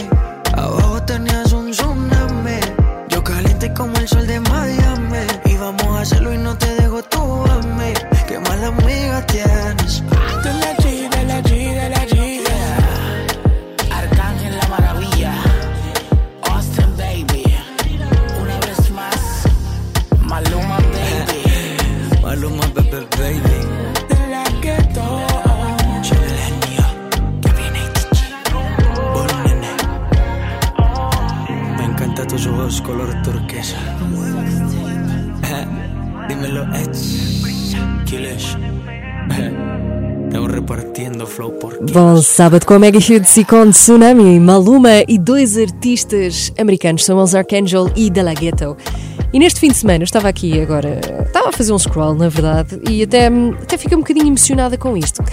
abajo 0.54 1.02
tenías 1.02 1.52
un 1.52 1.70
tsunami. 1.70 2.60
Yo 3.08 3.22
caliente 3.22 3.72
como 3.72 3.96
el 3.98 4.08
sol 4.08 4.26
de 4.26 4.40
Miami. 4.40 5.26
Y 5.44 5.56
vamos 5.56 5.86
a 5.96 6.00
hacerlo 6.00 6.34
y 6.34 6.38
no 6.38 6.56
te 6.58 6.74
dejo 6.74 7.02
tú 7.02 7.44
a 7.44 7.58
mí. 7.62 7.92
Qué 8.26 8.38
mala 8.40 8.68
amiga 8.68 9.24
tienes. 9.26 10.02
Bom 42.00 42.22
sábado 42.22 42.64
com 42.64 42.74
a 42.74 42.78
Mega 42.78 42.96
Hits 42.96 43.38
e 43.38 43.44
com 43.44 43.68
Tsunami, 43.70 44.38
Maluma 44.38 45.02
e 45.08 45.18
dois 45.18 45.58
artistas 45.58 46.52
americanos, 46.56 47.04
são 47.04 47.18
os 47.18 47.34
Archangel 47.34 47.90
e 47.96 48.08
De 48.08 48.22
La 48.22 48.34
Ghetto. 48.34 48.76
E 49.32 49.38
neste 49.40 49.58
fim 49.58 49.66
de 49.66 49.78
semana, 49.78 49.98
eu 49.98 50.04
estava 50.04 50.28
aqui 50.28 50.60
agora, 50.60 51.00
estava 51.26 51.48
a 51.48 51.52
fazer 51.52 51.72
um 51.72 51.78
scroll, 51.78 52.14
na 52.14 52.28
verdade, 52.28 52.80
e 52.88 53.02
até, 53.02 53.26
até 53.26 53.76
fiquei 53.76 53.96
um 53.96 54.00
bocadinho 54.02 54.28
emocionada 54.28 54.78
com 54.78 54.96
isto. 54.96 55.24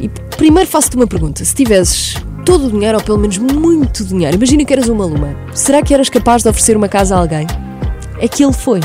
E 0.00 0.08
primeiro 0.36 0.68
faço-te 0.68 0.96
uma 0.96 1.06
pergunta: 1.06 1.44
se 1.44 1.54
tivesses 1.54 2.14
todo 2.44 2.66
o 2.66 2.70
dinheiro, 2.72 2.98
ou 2.98 3.04
pelo 3.04 3.18
menos 3.18 3.38
muito 3.38 4.04
dinheiro, 4.04 4.34
imagina 4.34 4.64
que 4.64 4.72
eras 4.72 4.88
uma 4.88 5.06
Maluma, 5.06 5.36
será 5.54 5.80
que 5.80 5.94
eras 5.94 6.08
capaz 6.08 6.42
de 6.42 6.48
oferecer 6.48 6.76
uma 6.76 6.88
casa 6.88 7.14
a 7.14 7.20
alguém? 7.20 7.46
É 8.18 8.26
que 8.26 8.42
ele 8.42 8.52
foi. 8.52 8.80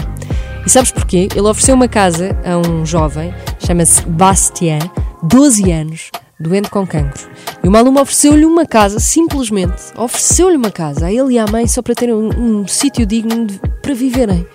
E 0.63 0.69
sabes 0.69 0.91
porquê? 0.91 1.27
Ele 1.31 1.47
ofereceu 1.47 1.73
uma 1.73 1.87
casa 1.87 2.37
a 2.45 2.55
um 2.55 2.85
jovem, 2.85 3.33
chama-se 3.65 4.03
Bastien, 4.03 4.79
12 5.23 5.71
anos, 5.71 6.11
doente 6.39 6.69
com 6.69 6.85
cancro. 6.87 7.27
E 7.63 7.67
o 7.67 7.71
Maluma 7.71 8.01
ofereceu-lhe 8.01 8.45
uma 8.45 8.65
casa, 8.65 8.99
simplesmente, 8.99 9.81
ofereceu-lhe 9.95 10.55
uma 10.55 10.71
casa, 10.71 11.07
a 11.07 11.11
ele 11.11 11.33
e 11.33 11.39
à 11.39 11.45
mãe, 11.45 11.67
só 11.67 11.81
para 11.81 11.93
terem 11.95 12.15
um, 12.15 12.29
um 12.61 12.67
sítio 12.67 13.05
digno 13.05 13.45
de- 13.45 13.59
para 13.81 13.93
viverem. 13.93 14.47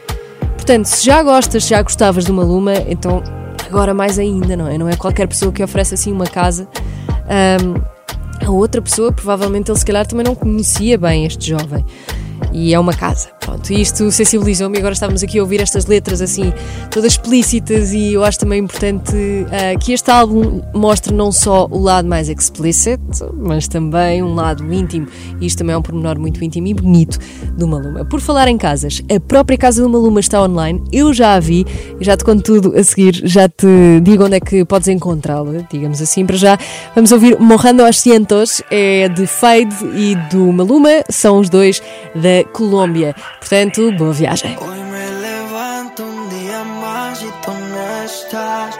Portanto, 0.56 0.86
se 0.86 1.04
já 1.04 1.22
gostas, 1.22 1.64
se 1.64 1.70
já 1.70 1.82
gostavas 1.82 2.24
do 2.24 2.32
Maluma, 2.32 2.72
então 2.88 3.22
agora 3.66 3.92
mais 3.92 4.18
ainda, 4.18 4.56
não 4.56 4.66
é? 4.66 4.78
Não 4.78 4.88
é 4.88 4.96
qualquer 4.96 5.26
pessoa 5.28 5.52
que 5.52 5.62
oferece 5.62 5.92
assim 5.94 6.10
uma 6.10 6.26
casa. 6.26 6.66
Ahm, 7.28 7.74
a 8.46 8.50
outra 8.50 8.80
pessoa, 8.80 9.12
provavelmente 9.12 9.70
ele 9.70 9.78
se 9.78 9.84
calhar 9.84 10.06
também 10.06 10.24
não 10.24 10.34
conhecia 10.34 10.96
bem 10.96 11.26
este 11.26 11.48
jovem. 11.50 11.84
E 12.52 12.72
é 12.72 12.78
uma 12.78 12.94
casa. 12.94 13.28
Pronto, 13.44 13.70
isto 13.72 14.10
sensibilizou-me. 14.10 14.78
Agora 14.78 14.94
estávamos 14.94 15.22
aqui 15.22 15.38
a 15.38 15.42
ouvir 15.42 15.60
estas 15.60 15.84
letras 15.84 16.22
assim, 16.22 16.50
todas 16.90 17.12
explícitas, 17.12 17.92
e 17.92 18.14
eu 18.14 18.24
acho 18.24 18.38
também 18.38 18.60
importante 18.60 19.14
ah, 19.50 19.78
que 19.78 19.92
este 19.92 20.10
álbum 20.10 20.62
mostre 20.74 21.12
não 21.12 21.30
só 21.30 21.68
o 21.70 21.78
lado 21.78 22.08
mais 22.08 22.30
explicit, 22.30 22.98
mas 23.34 23.68
também 23.68 24.22
um 24.22 24.34
lado 24.34 24.72
íntimo. 24.72 25.06
E 25.40 25.46
isto 25.46 25.58
também 25.58 25.74
é 25.74 25.76
um 25.76 25.82
pormenor 25.82 26.18
muito 26.18 26.42
íntimo 26.42 26.66
e 26.68 26.74
bonito 26.74 27.18
do 27.52 27.68
Maluma. 27.68 28.06
Por 28.06 28.18
falar 28.18 28.48
em 28.48 28.56
casas, 28.56 29.02
a 29.14 29.20
própria 29.20 29.58
casa 29.58 29.82
do 29.82 29.90
Maluma 29.90 30.20
está 30.20 30.42
online. 30.42 30.82
Eu 30.90 31.12
já 31.12 31.34
a 31.34 31.40
vi, 31.40 31.66
já 32.00 32.16
te 32.16 32.24
conto 32.24 32.42
tudo 32.42 32.74
a 32.74 32.82
seguir, 32.82 33.20
já 33.24 33.46
te 33.46 33.66
digo 34.02 34.24
onde 34.24 34.36
é 34.36 34.40
que 34.40 34.64
podes 34.64 34.88
encontrá-la, 34.88 35.66
digamos 35.70 36.00
assim. 36.00 36.24
Para 36.24 36.36
já, 36.36 36.58
vamos 36.94 37.12
ouvir 37.12 37.38
Mojando 37.38 37.84
Asientos, 37.84 38.62
é 38.70 39.06
de 39.06 39.26
Fade 39.26 39.74
e 39.94 40.14
do 40.30 40.50
Maluma, 40.50 41.04
são 41.10 41.40
os 41.40 41.50
dois 41.50 41.82
da 42.14 42.42
Colômbia. 42.50 43.14
Portanto, 43.44 43.92
boa 43.92 44.14
viagem. 44.14 44.56
Hoy 44.58 44.80
me 44.94 45.06
levanto 45.20 46.02
un 46.02 46.30
día 46.30 46.64
más 46.64 47.22
y 47.22 47.30
tú 47.44 47.52
no 47.52 48.02
estás. 48.02 48.74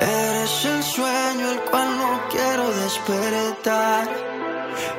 Eres 0.00 0.64
el 0.64 0.82
sueño 0.82 1.52
el 1.52 1.60
cual 1.70 1.88
no 1.96 2.20
quiero 2.28 2.64
despertar. 2.82 4.08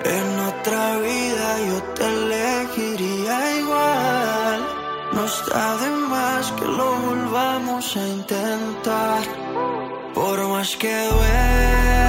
En 0.05 0.27
otra 0.51 0.97
vida 0.99 1.47
yo 1.67 1.83
te 1.95 2.05
elegiría 2.05 3.57
igual. 3.59 4.59
No 5.11 5.25
está 5.25 5.75
de 5.81 5.89
más 6.13 6.49
que 6.53 6.63
lo 6.63 6.89
volvamos 7.07 7.97
a 7.97 8.07
intentar. 8.07 9.21
Por 10.15 10.37
más 10.53 10.73
que 10.77 10.95
duela, 11.13 12.08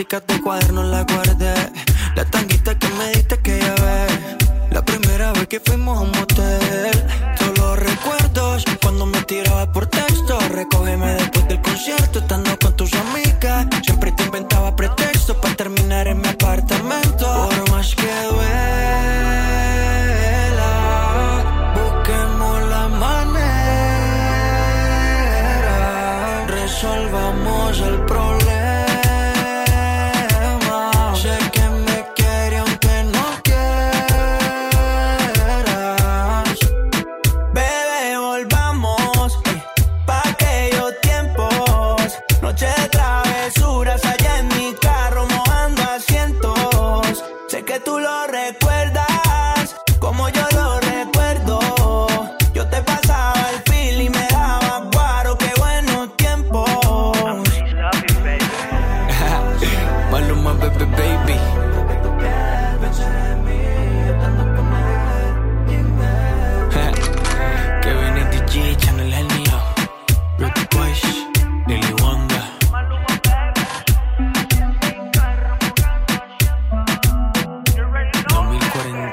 Cartica 0.00 0.32
de 0.32 0.40
cuaderno 0.40 0.82
la 0.82 1.02
guardé. 1.02 1.52
La 2.16 2.24
tanguita 2.24 2.78
que 2.78 2.88
me 2.88 3.08
diste 3.08 3.36
que 3.42 3.58
ya 3.58 3.74
ves. 3.74 4.36
La 4.70 4.82
primera 4.82 5.30
vez 5.32 5.46
que 5.46 5.60
fuimos 5.60 5.98
a 5.98 6.00
un 6.00 6.12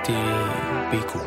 Y 0.09 0.13
Pico. 0.89 1.19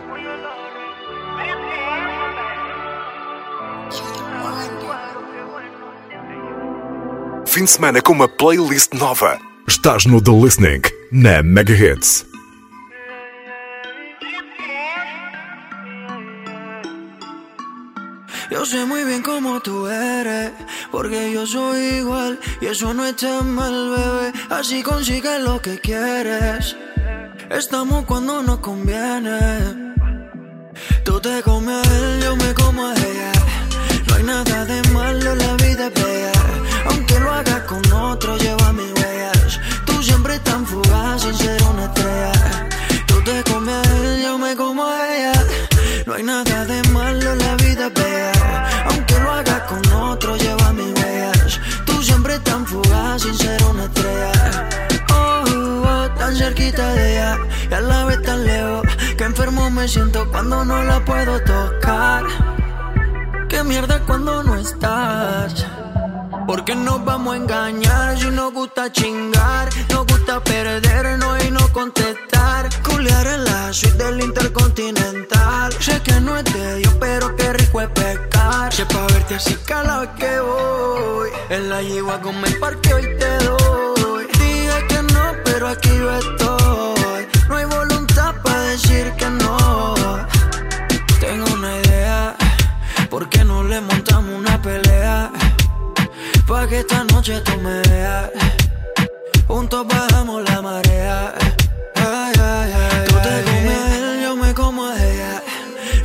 Fim 7.47 7.65
de 7.65 7.71
semana 7.71 8.01
com 8.01 8.15
uma 8.15 8.27
playlist 8.27 8.95
nova. 8.95 9.39
Estás 9.69 10.07
no 10.07 10.23
The 10.23 10.31
Listening, 10.31 10.83
na 11.13 11.43
Mega 11.43 11.75
Hits. 11.75 12.25
Yo 18.51 18.65
sé 18.65 18.87
muy 18.87 19.05
bien 19.05 19.23
cómo 19.23 19.61
tú 19.61 19.87
eres, 19.89 20.53
porque 20.91 21.31
yo 21.33 21.47
soy 21.47 21.99
igual 21.99 22.41
y 22.63 22.67
eso 22.67 22.95
no 22.95 23.05
está 23.05 23.43
mal, 23.43 23.91
bebé. 23.91 24.33
Así 24.49 24.83
consigues 24.83 25.41
lo 25.43 25.61
que 25.61 25.79
quieres. 25.79 26.77
Estamos 27.51 28.05
cuando 28.05 28.45
nos 28.45 28.61
conviene. 28.61 29.39
Tú 31.05 31.21
te 31.21 31.43
comes 31.43 31.85
a 31.85 31.97
él, 31.97 32.23
yo 32.23 32.37
me 32.37 32.55
como 32.55 32.87
a 32.87 32.95
ella. 32.95 33.33
No 34.07 34.15
hay 34.15 34.23
nada 34.23 34.65
de 34.67 34.81
malo, 34.91 35.35
la 35.35 35.55
vida 35.55 35.89
es 35.89 35.95
bella. 35.95 36.33
Aunque 36.89 37.19
lo 37.19 37.33
hagas 37.33 37.63
con 37.63 37.93
otro, 37.93 38.37
lleva 38.37 38.73
mis 38.73 38.93
huellas. 38.93 39.61
Tú 39.85 40.01
siempre 40.01 40.39
tan 40.39 40.65
fugaz 40.65 41.23
sin 41.23 41.35
ser 41.35 41.61
una 41.65 41.87
estrella. 41.87 42.69
Tú 43.09 43.21
te 43.25 43.43
comes 43.51 43.75
a 43.75 43.97
él, 43.97 44.23
yo 44.23 44.39
me 44.39 44.55
como 44.55 44.85
a 44.87 45.17
ella. 45.17 45.45
No 46.07 46.15
hay 46.15 46.23
nada 46.23 46.65
de 46.67 46.83
malo, 46.91 47.35
la 47.35 47.57
vida 47.57 47.89
es 47.89 47.95
bella. 47.95 48.85
Aunque 48.91 49.19
lo 49.19 49.33
hagas 49.33 49.63
con 49.63 49.93
otro, 49.93 50.37
lleva 50.37 50.73
mis 50.73 50.87
huellas. 50.87 51.61
Tú 51.85 52.01
siempre 52.01 52.39
tan 52.39 52.65
fugaz 52.65 53.23
sin 53.23 53.35
ser 53.37 53.60
cerquita 56.41 56.95
de 56.95 57.13
ella 57.13 57.39
y 57.71 57.75
a 57.75 57.81
la 57.83 58.05
vez 58.07 58.23
tan 58.23 58.45
lejos. 58.47 58.83
Que 59.17 59.25
enfermo 59.25 59.71
me 59.71 59.87
siento 59.87 60.27
cuando 60.31 60.65
no 60.65 60.83
la 60.83 61.05
puedo 61.05 61.39
tocar. 61.41 62.25
Qué 63.51 63.63
mierda 63.63 64.01
cuando 64.07 64.43
no 64.43 64.55
estás. 64.57 65.67
Porque 66.47 66.75
nos 66.75 67.05
vamos 67.05 67.35
a 67.35 67.37
engañar 67.37 68.19
si 68.19 68.31
nos 68.31 68.53
gusta 68.55 68.91
chingar, 68.91 69.69
nos 69.91 70.07
gusta 70.07 70.43
perdernos 70.43 71.45
y 71.45 71.51
no 71.51 71.65
contestar. 71.73 72.63
Culear 72.89 73.27
en 73.27 73.45
la 73.45 73.73
suite 73.73 74.03
del 74.03 74.21
intercontinental. 74.21 75.73
Sé 75.79 76.01
que 76.03 76.21
no 76.23 76.37
es 76.39 76.45
de 76.45 76.77
Dios, 76.77 76.95
pero 76.99 77.37
qué 77.37 77.53
rico 77.53 77.83
es 77.83 77.91
pescar. 77.91 78.73
Sé 78.73 78.87
pa' 78.87 79.07
verte 79.13 79.35
así 79.35 79.55
cada 79.67 80.01
vez 80.01 80.11
que 80.19 80.41
voy. 80.41 81.29
En 81.51 81.69
la 81.69 81.83
yegua 81.83 82.21
con 82.23 82.35
el 82.35 82.59
parque 82.59 82.95
hoy 82.95 83.07
te 83.19 83.45
doy. 83.45 83.60
Pero 85.61 85.73
aquí 85.73 85.91
yo 85.91 86.11
estoy. 86.11 87.29
No 87.51 87.57
hay 87.57 87.67
voluntad 87.67 88.35
para 88.43 88.63
decir 88.63 89.13
que 89.19 89.29
no. 89.29 89.95
Tengo 91.21 91.45
una 91.53 91.77
idea, 91.81 92.35
¿por 93.11 93.29
qué 93.29 93.45
no 93.45 93.63
le 93.63 93.79
montamos 93.83 94.39
una 94.39 94.57
pelea? 94.63 95.31
Pa' 96.49 96.67
que 96.67 96.79
esta 96.79 97.05
noche 97.05 97.43
tú 97.43 97.59
me 97.59 97.79
veas. 97.91 98.31
Juntos 99.49 99.87
bajamos 99.87 100.49
la 100.49 100.63
marea. 100.63 101.35
Ay, 101.95 102.33
ay, 102.41 102.73
ay, 102.73 103.09
Tú 103.09 103.17
te 103.17 103.43
comes. 103.45 103.79
A 103.83 103.97
él, 103.97 104.23
yo 104.23 104.37
me 104.37 104.55
como 104.55 104.87
a 104.87 104.97
ella. 104.97 105.43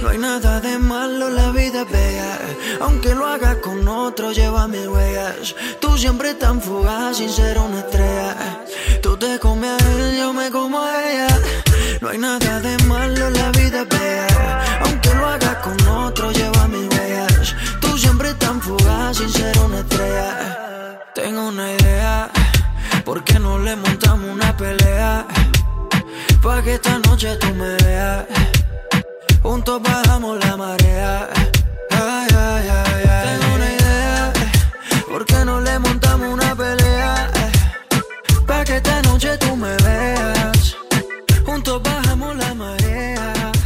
No 0.01 0.09
hay 0.09 0.17
nada 0.17 0.59
de 0.59 0.77
malo, 0.79 1.29
la 1.29 1.51
vida 1.51 1.83
es 1.83 1.89
bella. 1.89 2.39
Aunque 2.81 3.15
lo 3.15 3.25
hagas 3.25 3.55
con 3.63 3.87
otro, 3.87 4.33
lleva 4.33 4.67
mis 4.67 4.85
huellas. 4.85 5.55
Tú 5.79 5.97
siempre 5.97 6.33
tan 6.33 6.61
fugaz 6.61 7.15
sin 7.15 7.29
ser 7.29 7.57
una 7.57 7.79
estrella 7.79 8.64
Te 9.19 9.39
comes 9.39 9.69
a 9.69 9.91
él, 9.91 10.17
yo 10.17 10.33
me 10.33 10.51
como 10.51 10.77
a 10.77 11.09
ella 11.09 11.39
No 12.01 12.09
hay 12.09 12.17
nada 12.17 12.59
de 12.59 12.77
malo, 12.83 13.29
la 13.29 13.49
vida 13.51 13.83
es 13.83 13.87
bella 13.87 14.81
Aunque 14.81 15.13
lo 15.15 15.25
hagas 15.25 15.55
con 15.63 15.87
otro, 15.87 16.31
lleva 16.31 16.67
mis 16.67 16.85
huellas 16.93 17.55
Tú 17.79 17.97
siempre 17.97 18.33
tan 18.33 18.61
fugaz 18.61 19.15
sin 19.15 19.29
ser 19.29 19.57
una 19.59 19.79
estrella 19.79 20.99
Tengo 21.13 21.47
una 21.47 21.71
idea 21.71 22.29
¿Por 23.05 23.23
qué 23.23 23.39
no 23.39 23.57
le 23.57 23.77
montamos 23.77 24.29
una 24.29 24.57
pelea? 24.57 25.25
Pa' 26.43 26.61
que 26.61 26.73
esta 26.73 26.99
noche 26.99 27.37
tú 27.37 27.47
me 27.53 27.69
veas 27.85 28.25
Juntos 29.41 29.81
bajamos 29.81 30.43
la 30.43 30.57
marea 30.57 31.29
ay, 31.91 32.27
ay, 32.31 32.69
ay, 32.69 33.03
ay. 33.09 33.39
Tengo 33.39 33.55
una 33.55 33.65
idea 33.65 34.33
¿Por 35.07 35.25
qué 35.25 35.45
no 35.45 35.61
le 35.61 35.79
montamos 35.79 36.33
una 36.33 36.53
pelea? 36.53 36.84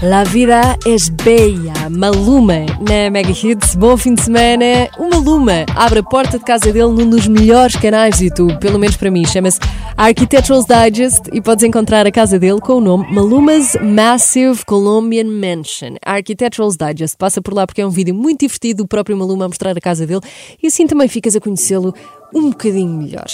La 0.02 0.24
vida 0.24 0.78
és 0.86 1.10
bella, 1.10 1.90
Maluma 1.90 2.66
na 2.80 3.10
Mega 3.12 3.32
Hits. 3.32 3.76
Bom 3.76 3.98
fim 3.98 4.14
de 4.14 4.22
semana. 4.22 4.88
O 4.98 5.10
Maluma 5.10 5.66
abre 5.76 6.00
a 6.00 6.04
porta 6.04 6.40
de 6.40 6.46
casa 6.46 6.72
dele 6.72 6.94
num 6.94 7.10
dos 7.10 7.28
melhores 7.28 7.76
canais 7.76 8.18
de 8.18 8.28
YouTube, 8.28 8.58
pelo 8.62 8.80
menos 8.80 8.96
para 8.96 9.12
mim. 9.12 9.26
Chama-se 9.26 9.60
Architecturals 9.98 10.66
Digest 10.66 11.24
e 11.34 11.42
podes 11.42 11.66
encontrar 11.66 12.08
a 12.08 12.12
casa 12.14 12.40
dele 12.40 12.62
com 12.62 12.76
o 12.76 12.80
nome 12.80 13.14
Maluma's 13.14 13.76
Massive 13.82 14.64
Colombian 14.64 15.26
Mansion. 15.26 15.98
Architecturals 16.06 16.78
Digest. 16.78 17.18
Passa 17.18 17.42
por 17.42 17.54
lá 17.54 17.68
porque 17.68 17.82
é 17.82 17.86
um 17.86 17.90
vídeo 17.90 18.16
muito 18.16 18.40
divertido 18.40 18.84
do 18.84 18.88
próprio 18.88 19.18
Maluma 19.18 19.46
a 19.46 19.50
mostrar 19.50 19.78
a 19.78 19.82
casa 19.82 20.08
dele 20.08 20.22
e 20.64 20.68
assim 20.68 20.88
também 20.88 21.10
ficas 21.10 21.36
a 21.36 21.42
conhecê-lo 21.42 21.94
um 22.34 22.50
bocadinho 22.50 22.94
melhor. 22.94 23.28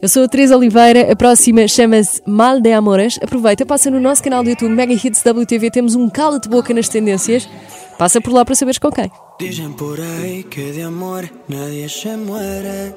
Eu 0.00 0.08
sou 0.08 0.24
a 0.24 0.28
Teresa 0.28 0.56
Oliveira, 0.56 1.12
a 1.12 1.16
próxima 1.16 1.66
chama-se 1.66 2.22
Mal 2.26 2.60
de 2.60 2.72
Amores. 2.72 3.18
Aproveita, 3.22 3.64
passa 3.64 3.90
no 3.90 4.00
nosso 4.00 4.22
canal 4.22 4.42
do 4.42 4.50
YouTube 4.50 4.70
Mega 4.70 4.92
Hits 4.92 5.22
WTV, 5.24 5.70
temos 5.70 5.94
um 5.94 6.08
cala-te-boca 6.08 6.74
nas 6.74 6.88
tendências. 6.88 7.48
Passa 7.98 8.20
por 8.20 8.32
lá 8.32 8.44
para 8.44 8.54
saberes 8.54 8.78
com 8.78 8.90
quem. 8.90 9.10
Dicen 9.38 9.72
por 9.72 10.00
ahí 10.00 10.44
que 10.44 10.72
de 10.72 10.82
amor 10.82 11.30
nadie 11.48 11.88
se 11.88 12.16
muere. 12.16 12.94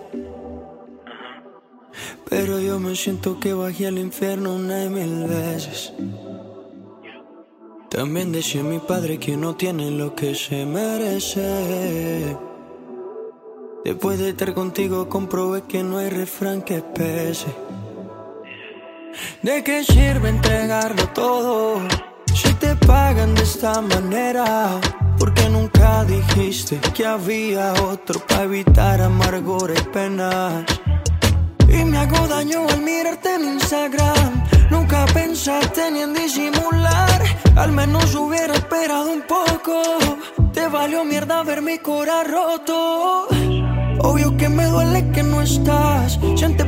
Pero 2.29 2.60
yo 2.60 2.79
me 2.79 2.95
siento 2.95 3.39
que 3.39 3.53
bajé 3.53 3.88
al 3.88 3.97
infierno 3.97 4.53
una 4.53 4.83
y 4.83 4.89
mil 4.89 5.27
veces. 5.27 5.93
También 7.89 8.31
decía 8.31 8.63
mi 8.63 8.79
padre 8.79 9.17
que 9.17 9.38
no 9.38 9.55
tiene 9.55 9.89
lo 9.91 10.13
que 10.13 10.36
se 10.36 10.65
merece. 10.65 12.46
Después 13.88 14.19
de 14.19 14.32
estar 14.32 14.54
contigo 14.54 15.08
comprobé 15.08 15.62
que 15.62 15.82
no 15.82 16.00
hay 16.00 16.10
refrán 16.10 16.62
que 16.62 16.82
pese. 16.82 17.47
¿De 19.41 19.63
qué 19.63 19.82
sirve 19.82 20.28
entregarlo 20.28 21.08
todo 21.13 21.80
si 22.36 22.54
te 22.56 22.76
pagan 22.76 23.34
de 23.34 23.43
esta 23.43 23.80
manera? 23.82 24.78
Porque 25.17 25.47
nunca 25.50 26.04
dijiste 26.04 26.82
que 26.93 27.06
había 27.06 27.71
otro 27.84 28.19
para 28.28 28.43
evitar 28.43 29.00
amargura 29.00 29.73
y 29.73 29.84
penas. 29.84 30.65
Y 31.69 31.86
me 31.86 31.97
hago 31.97 32.28
daño 32.28 32.67
al 32.67 32.82
mirarte 32.82 33.36
en 33.36 33.54
Instagram. 33.54 34.43
Nunca 34.69 35.06
pensaste 35.13 35.91
ni 35.91 36.02
en 36.02 36.13
disimular. 36.13 37.23
Al 37.56 37.71
menos 37.71 38.13
hubiera 38.15 38.54
esperado 38.54 39.13
un 39.13 39.21
poco. 39.21 39.82
Te 40.52 40.67
valió 40.67 41.06
mierda 41.06 41.41
ver 41.43 41.62
mi 41.62 41.78
cora 41.78 42.26
roto. 42.26 43.30
Obvio 43.99 44.36
que 44.38 44.49
me 44.49 44.65
duele 44.65 45.12
que 45.12 45.23
no 45.23 45.41
estás. 45.41 46.19
Si 46.36 46.43
antes 46.43 46.67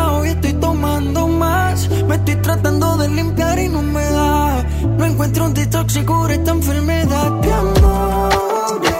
hoy 0.00 0.28
estoy 0.28 0.52
tomando 0.54 1.28
más. 1.28 1.88
Me 2.08 2.16
estoy 2.16 2.36
tratando 2.36 2.96
de 2.96 3.08
limpiar 3.08 3.58
y 3.58 3.68
no 3.68 3.82
me 3.82 4.04
da. 4.04 4.64
No 4.98 5.04
encuentro 5.04 5.44
un 5.46 5.54
detox 5.54 5.96
y 5.96 6.04
cure 6.04 6.34
esta 6.34 6.52
enfermedad 6.52 7.30
de 7.42 7.52
amores. 7.52 8.92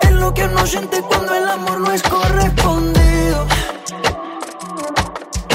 Es 0.00 0.12
lo 0.12 0.32
que 0.34 0.44
uno 0.44 0.66
siente 0.66 1.02
cuando 1.02 1.34
el 1.34 1.48
amor 1.48 1.80
no 1.80 1.92
es 1.92 2.02
correspondido. 2.02 3.46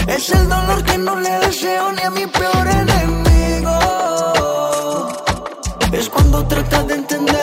Es 0.07 0.29
el 0.31 0.49
dolor 0.49 0.83
que 0.83 0.97
no 0.97 1.15
le 1.19 1.39
deseo 1.39 1.91
ni 1.93 2.01
a 2.01 2.09
mi 2.09 2.25
peor 2.27 2.67
enemigo. 2.67 3.79
Es 5.91 6.09
cuando 6.09 6.45
tratas 6.47 6.87
de 6.87 6.95
entender 6.95 7.40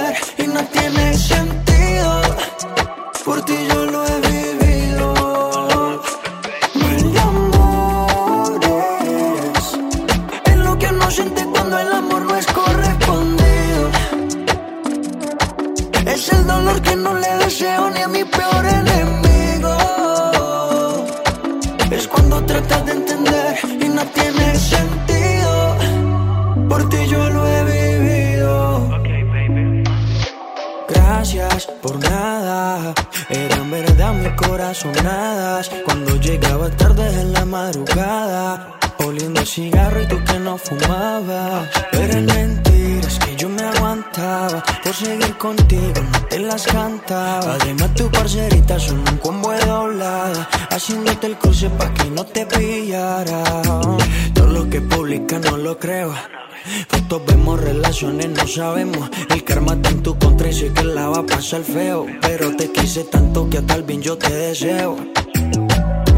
te 64.18 64.30
deseo. 64.30 64.96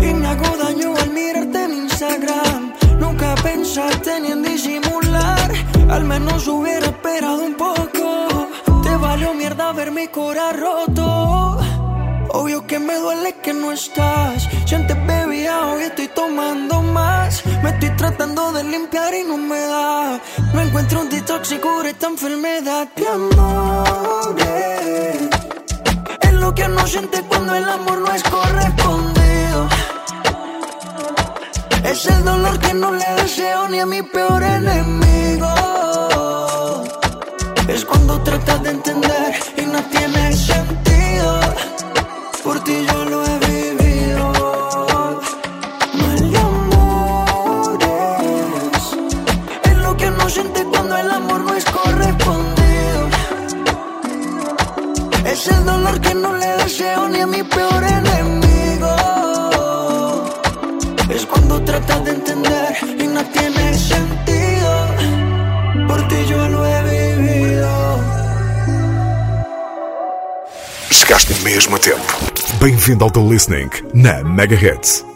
Y 0.01 0.15
me 0.15 0.27
hago 0.29 0.57
daño 0.57 0.95
al 0.97 1.11
mirarte 1.11 1.65
en 1.65 1.73
Instagram. 1.85 2.73
Nunca 2.99 3.35
pensaste 3.43 4.21
ni 4.21 4.33
en 4.33 4.43
disimular. 4.43 5.51
Al 5.89 6.05
menos 6.05 6.47
hubiera 6.49 6.87
esperado 6.87 7.43
un 7.43 7.55
poco. 7.55 8.49
Te 8.83 8.97
valió 8.97 9.35
mierda 9.35 9.73
ver 9.73 9.91
mi 9.93 10.09
cora 10.09 10.53
roto. 10.53 11.59
Obvio 12.33 12.67
que 12.67 12.79
me 12.79 12.95
duele 12.95 13.35
que 13.43 13.53
no 13.53 13.73
estás. 13.73 14.49
Si 14.67 14.75
antes 14.75 14.97
bebía, 15.07 15.67
hoy 15.67 15.83
estoy 15.85 16.09
tomando 16.09 16.83
más. 16.83 17.45
Me 17.63 17.71
estoy 17.71 17.91
tratando 17.97 18.53
de 18.53 18.65
limpiar 18.65 19.13
y 19.15 19.25
no 19.25 19.37
me 19.37 19.59
da. 19.59 20.21
No 20.55 20.61
encuentro 20.61 21.01
un 21.01 21.11
detox 21.11 21.53
y 21.53 21.59
cure 21.59 21.91
esta 21.91 22.07
enfermedad 22.07 22.89
de 22.97 23.09
amores. 23.09 24.41
Que 26.55 26.65
uno 26.65 26.85
siente 26.85 27.23
cuando 27.29 27.55
el 27.55 27.65
amor 27.65 27.99
no 27.99 28.13
es 28.13 28.23
correspondido. 28.25 29.69
Es 31.85 32.07
el 32.07 32.25
dolor 32.25 32.59
que 32.59 32.75
no 32.75 32.91
le 32.93 33.05
deseo 33.23 33.69
ni 33.69 33.79
a 33.79 33.87
mi 33.87 34.03
peor 34.03 34.43
enemigo. 34.43 35.49
Es 37.69 37.85
cuando 37.85 38.21
tratas 38.23 38.63
de 38.65 38.71
entender 38.71 39.35
y 39.57 39.63
no 39.67 39.81
tiene 39.85 40.33
sentido. 40.33 41.41
Por 42.43 42.65
ti 42.65 42.85
yo 42.85 43.00
no 56.21 56.37
le 56.37 56.47
deseo 56.63 57.09
ni 57.09 57.21
a 57.21 57.27
mi 57.27 57.43
peor 57.43 57.83
enemigo. 57.85 58.95
Es 61.09 61.27
cuando 61.27 61.63
tratas 61.63 62.05
de 62.05 62.11
entender 62.13 62.77
y 62.99 63.07
no 63.07 63.25
tiene 63.27 63.75
sentido. 63.75 64.71
Por 65.89 66.09
ti 66.09 66.17
yo 66.29 66.49
lo 66.49 66.67
he 66.67 66.83
vivido. 66.83 67.71
Chegaste 70.91 71.35
mesmo 71.43 71.77
a 71.77 71.79
tempo. 71.79 72.13
Bem-vindo 72.61 73.05
ao 73.05 73.11
The 73.11 73.21
Listening 73.21 73.71
na 73.95 74.23
Mega 74.23 74.57
Hits. 74.57 75.10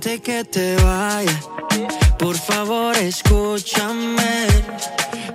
Que 0.00 0.44
te 0.44 0.76
vaya, 0.76 1.40
por 2.18 2.36
favor 2.36 2.96
escúchame. 2.96 4.46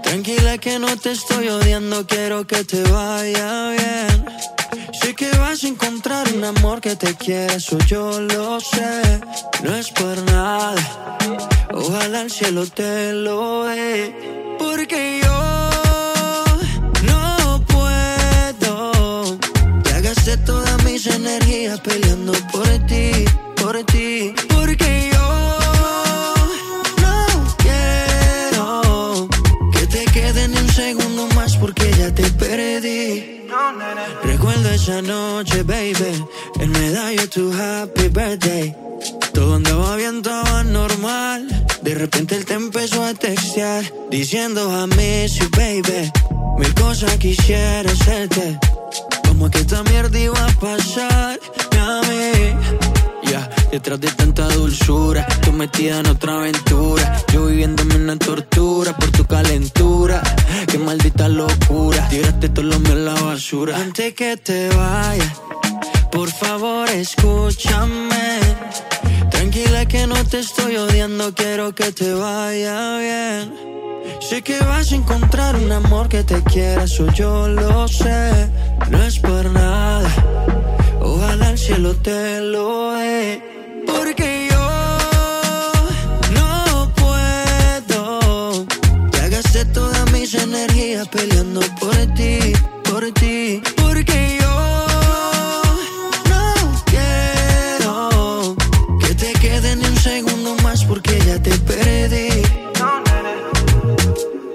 Tranquila 0.01 0.57
que 0.57 0.79
no 0.79 0.95
te 0.97 1.11
estoy 1.11 1.49
odiando, 1.49 2.07
quiero 2.07 2.47
que 2.47 2.63
te 2.63 2.81
vaya 2.83 3.71
bien. 3.71 4.25
Sé 4.93 5.13
que 5.15 5.29
vas 5.37 5.63
a 5.63 5.67
encontrar 5.67 6.31
un 6.33 6.45
amor 6.45 6.79
que 6.79 6.95
te 6.95 7.13
quiere, 7.15 7.55
eso 7.55 7.77
yo 7.87 8.21
lo 8.21 8.59
sé. 8.61 9.21
No 9.63 9.75
es 9.75 9.89
por 9.91 10.17
nada, 10.31 11.17
ojalá 11.73 12.21
el 12.21 12.31
cielo 12.31 12.65
te 12.65 13.11
lo 13.11 13.65
dé. 13.65 14.55
Porque 14.57 15.19
yo 15.23 15.69
no 17.03 17.65
puedo 17.67 19.37
ya 19.83 19.99
gasté 19.99 20.37
todas 20.37 20.83
mis 20.85 21.05
energías 21.05 21.79
peleando 21.81 22.31
por 22.51 22.67
ti, 22.87 23.25
por 23.73 23.83
ti. 23.85 24.33
Porque 24.49 25.09
yo 25.11 25.27
no 27.01 27.25
quiero 27.57 29.27
que 29.71 29.87
te 29.87 30.05
quede 30.05 30.47
ni 30.47 30.57
un 30.57 30.69
segundo 30.69 31.27
más 31.35 31.57
porque 31.57 31.91
ya 31.97 32.13
te 32.13 32.23
perdí. 32.31 33.47
Recuerdo 34.23 34.69
esa 34.69 35.01
noche, 35.01 35.63
baby, 35.63 36.25
el 36.59 36.69
medallo 36.69 37.29
tu 37.29 37.51
happy 37.53 38.09
birthday. 38.09 38.75
Todo 39.33 39.55
andaba 39.55 39.95
bien, 39.95 40.17
estaba 40.17 40.63
normal. 40.63 41.47
De 41.81 41.95
repente 41.95 42.35
él 42.35 42.45
te 42.45 42.53
empezó 42.53 43.03
a 43.03 43.13
textear, 43.13 43.83
diciendo 44.09 44.71
a 44.71 44.87
miss 44.87 45.35
you, 45.35 45.49
baby. 45.51 46.11
Mil 46.57 46.73
cosas 46.75 47.17
quisiera 47.17 47.89
hacerte. 47.91 48.59
Como 49.27 49.49
que 49.49 49.59
esta 49.59 49.83
mierda 49.83 50.19
iba 50.19 50.45
a 50.45 50.51
pasar 50.59 51.39
a 51.79 52.01
mí. 52.07 52.82
Detrás 53.73 53.99
de 53.99 54.07
tanta 54.11 54.47
dulzura, 54.49 55.25
tú 55.41 55.51
metida 55.51 55.99
en 55.99 56.05
otra 56.05 56.35
aventura. 56.35 57.17
Yo 57.33 57.47
viviéndome 57.47 57.95
una 57.95 58.15
tortura 58.19 58.95
por 58.95 59.09
tu 59.09 59.25
calentura. 59.25 60.21
Qué 60.67 60.77
maldita 60.77 61.27
locura, 61.27 62.07
tiraste 62.07 62.49
todo 62.49 62.65
lo 62.65 62.77
mío 62.77 62.91
en 62.91 63.05
la 63.05 63.15
basura. 63.15 63.75
Antes 63.75 64.13
que 64.13 64.37
te 64.37 64.69
vayas, 64.69 65.41
por 66.11 66.29
favor 66.29 66.87
escúchame. 66.87 68.39
Tranquila 69.31 69.87
que 69.87 70.05
no 70.05 70.23
te 70.23 70.41
estoy 70.41 70.75
odiando, 70.75 71.33
quiero 71.33 71.73
que 71.73 71.91
te 71.91 72.13
vaya 72.13 72.99
bien. 72.99 73.55
Sé 74.21 74.43
que 74.43 74.59
vas 74.59 74.91
a 74.91 74.95
encontrar 74.95 75.55
un 75.55 75.71
amor 75.71 76.09
que 76.09 76.23
te 76.23 76.43
quiera, 76.43 76.83
eso 76.83 77.07
yo 77.11 77.47
lo 77.47 77.87
sé. 77.87 78.51
No 78.91 79.01
es 79.01 79.17
por 79.17 79.49
nada, 79.49 80.07
ojalá 81.01 81.49
el 81.49 81.57
cielo 81.57 81.95
te 81.95 82.39
lo 82.39 82.91
dé. 82.91 83.52
Peleando 91.05 91.61
por 91.79 91.95
ti, 92.15 92.39
por 92.83 93.11
ti. 93.13 93.61
Porque 93.75 94.37
yo 94.39 94.85
no 96.29 96.83
quiero 96.85 98.55
que 98.99 99.15
te 99.15 99.33
quede 99.33 99.75
ni 99.75 99.85
un 99.85 99.97
segundo 99.97 100.55
más 100.63 100.83
porque 100.85 101.19
ya 101.25 101.41
te 101.41 101.51
perdí. 101.59 102.29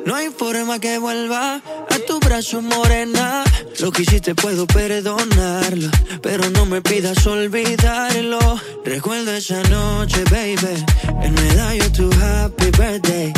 No 0.05 0.15
hay 0.15 0.31
forma 0.31 0.79
que 0.79 0.99
vuelva 0.99 1.57
a 1.57 1.99
tu 2.07 2.19
brazo 2.21 2.63
morena. 2.63 3.45
Lo 3.81 3.93
que 3.93 4.03
hiciste 4.03 4.35
puedo 4.35 4.67
perdonarlo, 4.67 5.91
pero 6.23 6.51
no 6.51 6.67
me 6.67 6.81
pidas 6.83 7.27
olvidarlo. 7.27 8.39
Recuerdo 8.85 9.33
esa 9.33 9.63
noche, 9.65 10.25
baby, 10.31 10.85
el 11.23 11.33
medallo 11.33 11.93
tu 11.93 12.11
happy 12.13 12.71
birthday. 12.71 13.33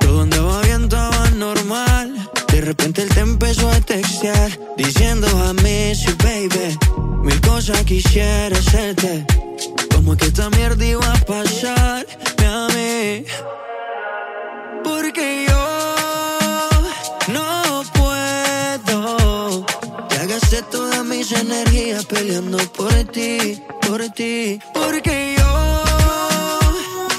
Todo 0.00 0.22
andaba 0.22 0.60
bien, 0.62 0.84
estaba 0.84 1.30
normal. 1.30 2.12
De 2.62 2.68
repente 2.68 3.02
él 3.02 3.08
te 3.08 3.18
empezó 3.18 3.68
a 3.68 3.80
textear, 3.80 4.56
diciendo 4.76 5.26
a 5.26 5.52
miss 5.52 6.04
you, 6.04 6.14
baby. 6.18 6.78
Mil 7.24 7.40
cosas 7.40 7.82
quisiera 7.82 8.56
hacerte. 8.56 9.26
Como 9.92 10.16
que 10.16 10.26
esta 10.26 10.48
mierda 10.50 10.84
iba 10.84 11.12
a 11.12 11.18
pasar 11.24 12.06
a 12.46 12.68
mí. 12.72 13.24
Porque 14.84 15.46
yo 15.48 16.68
no 17.32 17.82
puedo. 17.94 19.66
Ya 20.10 20.26
gasté 20.26 20.62
todas 20.70 21.04
mis 21.04 21.32
energías 21.32 22.04
peleando 22.06 22.58
por 22.74 22.94
ti, 23.10 23.60
por 23.88 24.08
ti. 24.10 24.60
Porque 24.72 25.34
yo 25.36 25.84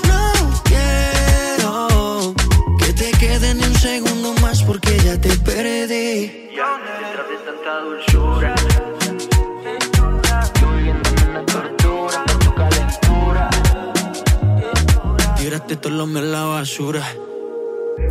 no 0.08 0.64
quiero 0.64 2.34
que 2.80 2.94
te 2.94 3.12
quede 3.12 3.56
ni 3.56 3.66
un 3.66 3.76
segundo 3.76 4.34
más 4.36 4.64
porque 4.64 4.93
te 5.18 5.38
perdí. 5.38 6.50
Detrás 6.50 7.28
de 7.30 7.38
tanta 7.46 7.82
dulzura. 7.82 8.56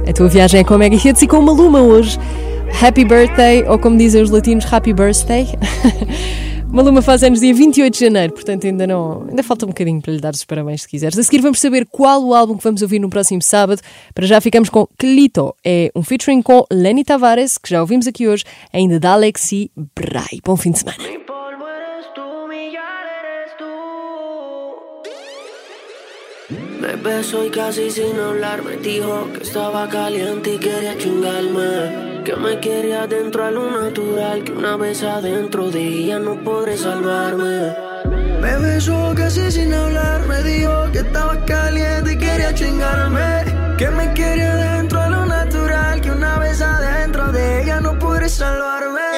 A 0.09 0.13
tua 0.13 0.29
viagem 0.29 0.61
é 0.61 0.65
com 0.65 0.79
Mega 0.79 0.97
Hits 0.97 1.23
e 1.23 1.27
com 1.27 1.39
uma 1.39 1.53
Luma 1.53 1.81
hoje. 1.83 2.19
Happy 2.81 3.05
birthday, 3.05 3.65
ou 3.69 3.79
como 3.79 3.97
dizem 3.97 4.23
os 4.23 4.31
latinos, 4.31 4.71
happy 4.73 4.93
birthday. 4.93 5.47
Maluma 6.73 7.03
faz 7.03 7.23
anos 7.23 7.41
dia 7.41 7.53
28 7.53 7.93
de 7.93 8.01
janeiro, 8.01 8.33
portanto 8.33 8.67
ainda 8.67 8.87
não, 8.87 9.27
ainda 9.29 9.43
falta 9.43 9.67
um 9.67 9.69
bocadinho 9.69 10.01
para 10.01 10.11
lhe 10.11 10.19
dar 10.19 10.33
os 10.33 10.43
parabéns 10.43 10.81
se 10.81 10.89
quiseres. 10.89 11.19
A 11.19 11.23
seguir 11.23 11.43
vamos 11.43 11.61
saber 11.61 11.85
qual 11.85 12.25
o 12.25 12.33
álbum 12.33 12.57
que 12.57 12.65
vamos 12.65 12.81
ouvir 12.81 12.99
no 12.99 13.11
próximo 13.11 13.43
sábado. 13.43 13.83
Para 14.15 14.25
já 14.25 14.41
ficamos 14.41 14.71
com 14.71 14.87
Clito, 14.99 15.55
é 15.63 15.93
um 15.95 16.03
featuring 16.03 16.41
com 16.41 16.65
Lenny 16.73 17.05
Tavares, 17.05 17.59
que 17.59 17.69
já 17.69 17.83
ouvimos 17.83 18.07
aqui 18.07 18.27
hoje, 18.27 18.45
ainda 18.73 18.99
da 18.99 19.13
Alexi 19.13 19.71
Bray. 19.95 20.41
Bom 20.43 20.57
fim 20.57 20.71
de 20.71 20.79
semana. 20.79 20.97
Me 26.83 26.97
besó 26.97 27.45
y 27.45 27.51
casi 27.51 27.93
sin 27.93 28.19
hablar 28.19 28.65
me 28.65 28.77
dijo 28.77 29.29
que 29.33 29.45
estaba 29.45 29.89
caliente 29.89 30.55
y 30.55 30.59
quería 30.59 30.99
chingarme. 30.99 32.25
Que 32.25 32.35
me 32.35 32.59
quería 32.59 33.07
dentro 33.07 33.45
a 33.45 33.53
lo 33.53 33.71
natural, 33.71 34.43
que 34.43 34.51
una 34.51 34.77
vez 34.77 35.01
adentro 35.05 35.71
de 35.71 35.81
ella 35.81 36.19
no 36.19 36.35
podré 36.43 36.77
salvarme. 36.77 37.73
Me 38.41 38.57
besó 38.57 39.15
casi 39.17 39.53
sin 39.53 39.73
hablar, 39.73 40.27
me 40.27 40.43
dijo 40.43 40.91
que 40.91 40.99
estaba 40.99 41.45
caliente 41.45 42.15
y 42.15 42.19
quería 42.19 42.53
chingarme. 42.53 43.77
Que 43.79 43.89
me 43.89 44.13
quería 44.13 44.57
dentro 44.57 45.03
a 45.03 45.09
lo 45.09 45.25
natural, 45.25 46.01
que 46.01 46.11
una 46.11 46.41
vez 46.41 46.61
adentro 46.61 47.31
de 47.31 47.63
ella 47.63 47.81
no 47.81 47.97
podré 47.97 48.29
salvarme. 48.29 49.12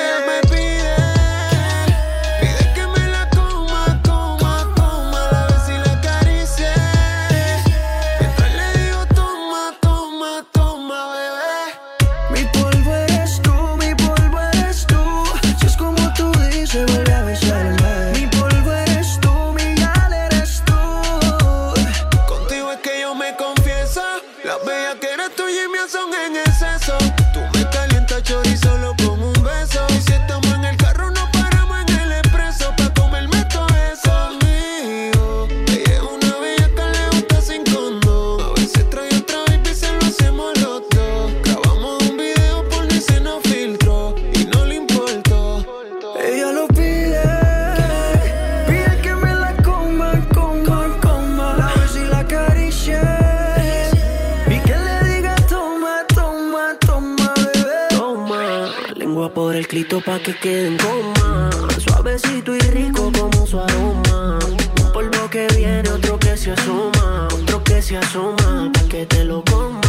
Pa' 59.83 60.21
que 60.21 60.33
queden 60.39 60.77
coma. 60.79 61.51
Suavecito 61.79 62.55
y 62.55 62.61
rico 62.61 63.11
como 63.13 63.45
su 63.45 63.59
aroma. 63.59 64.39
Un 64.81 64.93
polvo 64.93 65.29
que 65.29 65.49
viene, 65.57 65.89
otro 65.91 66.17
que 66.17 66.37
se 66.37 66.53
asoma. 66.53 67.29
Otro 67.33 67.65
que 67.65 67.83
se 67.83 67.97
asoma, 67.97 68.71
pa' 68.73 68.89
que 68.89 69.05
te 69.07 69.25
lo 69.25 69.43
coma. 69.45 69.81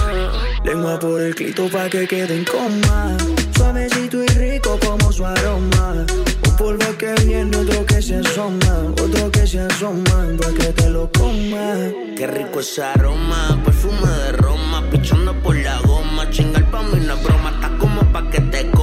Lengua 0.63 0.98
por 1.00 1.21
el 1.21 1.36
clito 1.36 1.69
pa' 1.69 1.88
que 1.88 2.08
queden 2.08 2.45
coma. 2.45 3.15
Suavecito 3.56 4.24
y 4.24 4.28
rico 4.28 4.80
como 4.80 5.12
su 5.12 5.24
aroma. 5.24 6.06
Un 6.48 6.56
polvo 6.58 6.98
que 6.98 7.13
viene, 7.24 7.56
otro 7.56 7.86
que 7.86 8.02
se 8.02 8.15
asoma. 8.15 8.91
Otro 9.04 9.32
que 9.32 9.45
se 9.45 9.60
asoma, 9.60 10.17
pa' 10.41 10.54
que 10.60 10.74
te 10.74 10.89
lo 10.89 11.12
coma. 11.12 11.76
Qué 12.17 12.26
rico 12.26 12.60
ese 12.60 12.82
aroma, 12.82 13.62
perfume 13.63 14.10
de 14.10 14.32
Roma. 14.32 14.84
Pichando 14.89 15.34
por 15.43 15.56
la 15.56 15.80
goma, 15.82 16.28
chingar 16.32 16.69
pa' 16.71 16.82
mí 16.82 17.06
no 17.06 17.15
broma. 17.17 17.52
Está 17.52 17.78
como 17.78 18.02
pa' 18.12 18.28
que 18.32 18.41
te 18.41 18.75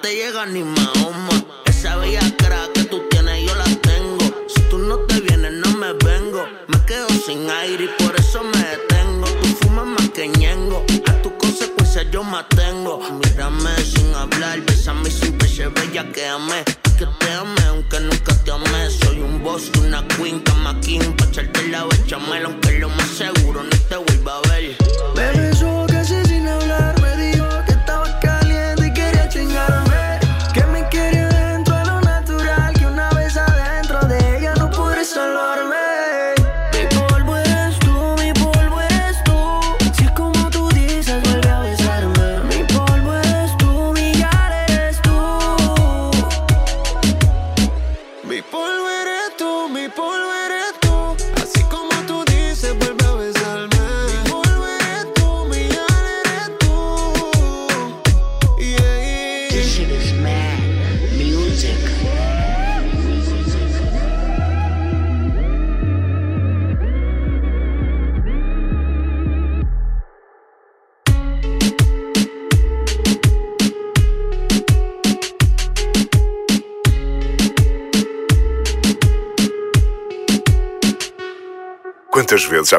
te 0.00 0.14
llega 0.14 0.46
ni 0.46 0.62
Mahoma. 0.62 1.44
Esa 1.64 1.96
bella 1.96 2.20
cara 2.36 2.68
que 2.74 2.84
tú 2.84 3.02
tienes, 3.10 3.46
yo 3.46 3.54
la 3.54 3.64
tengo. 3.64 4.46
Si 4.48 4.60
tú 4.68 4.78
no 4.78 4.98
te 5.00 5.20
vienes, 5.20 5.52
no 5.52 5.76
me 5.76 5.92
vengo. 6.04 6.44
Me 6.68 6.84
quedo 6.86 7.08
sin 7.08 7.48
aire 7.50 7.84
y 7.84 8.02
por 8.02 8.14
eso 8.16 8.42
me 8.42 8.58
detengo. 8.58 9.26
Tú 9.26 9.48
fumas 9.60 9.86
más 9.86 10.10
que 10.10 10.28
ñengo. 10.28 10.84
A 11.06 11.12
tu 11.22 11.36
consecuencia 11.36 12.02
yo 12.10 12.24
me 12.24 12.42
tengo. 12.50 13.00
Mírame 13.24 13.76
sin 13.84 14.14
hablar, 14.14 14.60
bésame 14.60 15.10
sin 15.10 15.36
peche 15.38 15.68
bella 15.68 16.10
que 16.12 16.26
amé. 16.26 16.64
Que 16.98 17.06
te 17.06 17.32
amé, 17.32 17.62
aunque 17.68 18.00
nunca 18.00 18.34
te 18.44 18.52
amé. 18.52 18.90
Soy 18.90 19.20
un 19.20 19.42
boss 19.42 19.70
una 19.78 20.06
queen, 20.08 20.40
cama. 20.40 20.80
Pa' 20.80 21.24
echarte 21.26 21.68
la 21.68 21.84
bechamel, 21.84 22.46
aunque 22.46 22.78
lo 22.78 22.88
más 22.88 23.08
seguro 23.08 23.62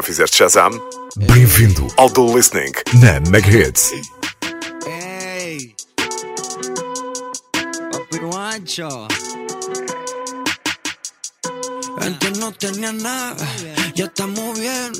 já 0.02 0.06
fizeste 0.06 0.36
Shazam? 0.38 0.72
Bem-vindo 1.16 1.86
ao 1.96 2.10
The 2.10 2.20
Listening 2.20 2.72
na 3.00 3.20
Megahits. 3.30 3.92
Ey, 4.86 5.74
papi 7.92 8.18
guancho. 8.18 9.08
Antes 12.00 12.38
no 12.38 12.52
tenía 12.52 12.92
nada, 12.92 13.46
ya 13.94 14.06
estamos 14.06 14.58
bien. 14.58 14.92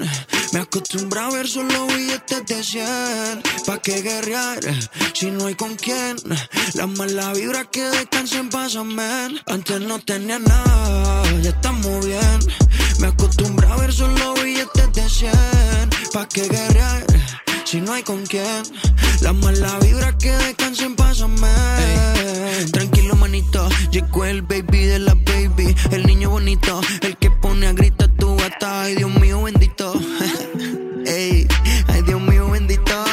Me 0.52 0.60
acostumbré 0.60 1.20
a 1.20 1.30
ver 1.30 1.48
solo 1.48 1.86
billetes 1.86 2.46
de 2.46 2.62
100. 2.62 3.42
¿Pa' 3.66 3.78
qué 3.78 4.02
guerrear 4.02 4.60
si 5.14 5.30
no 5.30 5.46
hay 5.46 5.54
con 5.54 5.74
quién? 5.76 6.16
Las 6.74 6.88
malas 6.88 7.38
vibras 7.38 7.66
que 7.72 7.82
descansen 7.82 8.50
pasan, 8.50 8.96
Antes 9.46 9.80
no 9.80 9.98
tenía 9.98 10.38
nada, 10.38 11.22
ya 11.42 11.50
estamos 11.50 12.06
bien. 12.06 12.38
Me 13.02 13.08
acostumbré 13.08 13.66
a 13.66 13.74
ver 13.74 13.92
solo 13.92 14.32
billetes 14.34 14.92
de 14.92 15.08
100. 15.08 15.32
¿Pa' 16.12 16.28
qué 16.28 16.46
guerrear? 16.46 17.04
Si 17.64 17.80
no 17.80 17.94
hay 17.94 18.04
con 18.04 18.24
quién, 18.24 18.62
las 19.22 19.34
malas 19.34 19.84
vibras 19.84 20.14
que 20.20 20.30
descansen, 20.30 20.94
pásame. 20.94 21.48
Tranquilo, 22.70 23.16
manito, 23.16 23.68
llegó 23.90 24.24
el 24.24 24.42
baby 24.42 24.84
de 24.84 25.00
la 25.00 25.14
baby. 25.14 25.74
El 25.90 26.06
niño 26.06 26.30
bonito, 26.30 26.80
el 27.00 27.16
que 27.16 27.28
pone 27.32 27.66
a 27.66 27.72
gritar 27.72 28.08
tu 28.10 28.36
gata. 28.36 28.82
Ay, 28.82 28.94
Dios 28.94 29.10
mío, 29.20 29.42
bendito. 29.42 29.94
Ey, 31.04 31.48
ay, 31.88 32.02
Dios 32.02 32.20
mío, 32.20 32.50
bendito. 32.50 33.04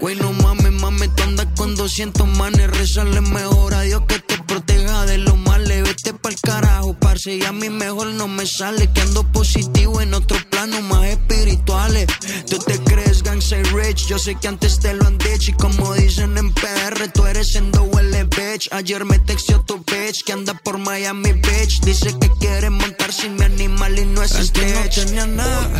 Güey, 0.00 0.16
no 0.16 0.32
mames, 0.32 0.72
mames, 0.72 1.14
tú 1.14 1.22
andas 1.22 1.46
con 1.56 1.76
200 1.76 2.26
manes. 2.36 2.68
Rezarle 2.68 3.20
mejor 3.20 3.74
a 3.74 3.82
Dios 3.82 4.02
que 4.08 4.18
te 4.18 4.42
proteja 4.42 5.04
de 5.06 5.18
los 5.18 5.38
males. 5.38 5.84
Vete 5.84 6.14
pa'l 6.14 6.34
carajo, 6.40 6.91
parce, 7.22 7.36
y 7.36 7.44
a 7.44 7.52
mí 7.52 7.68
mejor 7.70 8.08
no 8.08 8.28
me 8.28 8.46
sale. 8.46 8.90
Que 8.92 9.00
ando 9.00 9.24
positivo 9.32 10.00
en 10.00 10.14
otro 10.14 10.36
plano 10.50 10.80
más 10.82 11.06
espirituales. 11.06 12.06
Tú 12.48 12.58
te 12.58 12.78
crees 12.78 13.22
gangster 13.22 13.64
rich, 13.74 14.06
yo 14.06 14.18
sé 14.18 14.34
que 14.36 14.48
antes 14.48 14.78
te 14.80 14.94
lo 14.94 15.06
han 15.06 15.18
dicho. 15.18 15.50
Y 15.50 15.54
como 15.54 15.94
dicen 15.94 16.36
en 16.36 16.52
PR, 16.52 17.08
tú 17.12 17.26
eres 17.26 17.54
en 17.56 17.70
huele 17.92 18.24
bitch. 18.24 18.68
Ayer 18.72 19.04
me 19.04 19.18
texteó 19.18 19.60
tu 19.62 19.78
bitch 19.78 20.24
que 20.24 20.32
anda 20.32 20.54
por 20.54 20.78
Miami 20.78 21.32
Beach. 21.32 21.80
Dice 21.80 22.16
que 22.18 22.30
quiere 22.40 22.70
montar 22.70 23.12
sin 23.12 23.36
mi 23.36 23.44
animal 23.44 23.98
y 23.98 24.04
no 24.06 24.22
es 24.22 24.34
Antes 24.34 24.74
no 24.74 25.04
tenía 25.04 25.26
nada, 25.26 25.70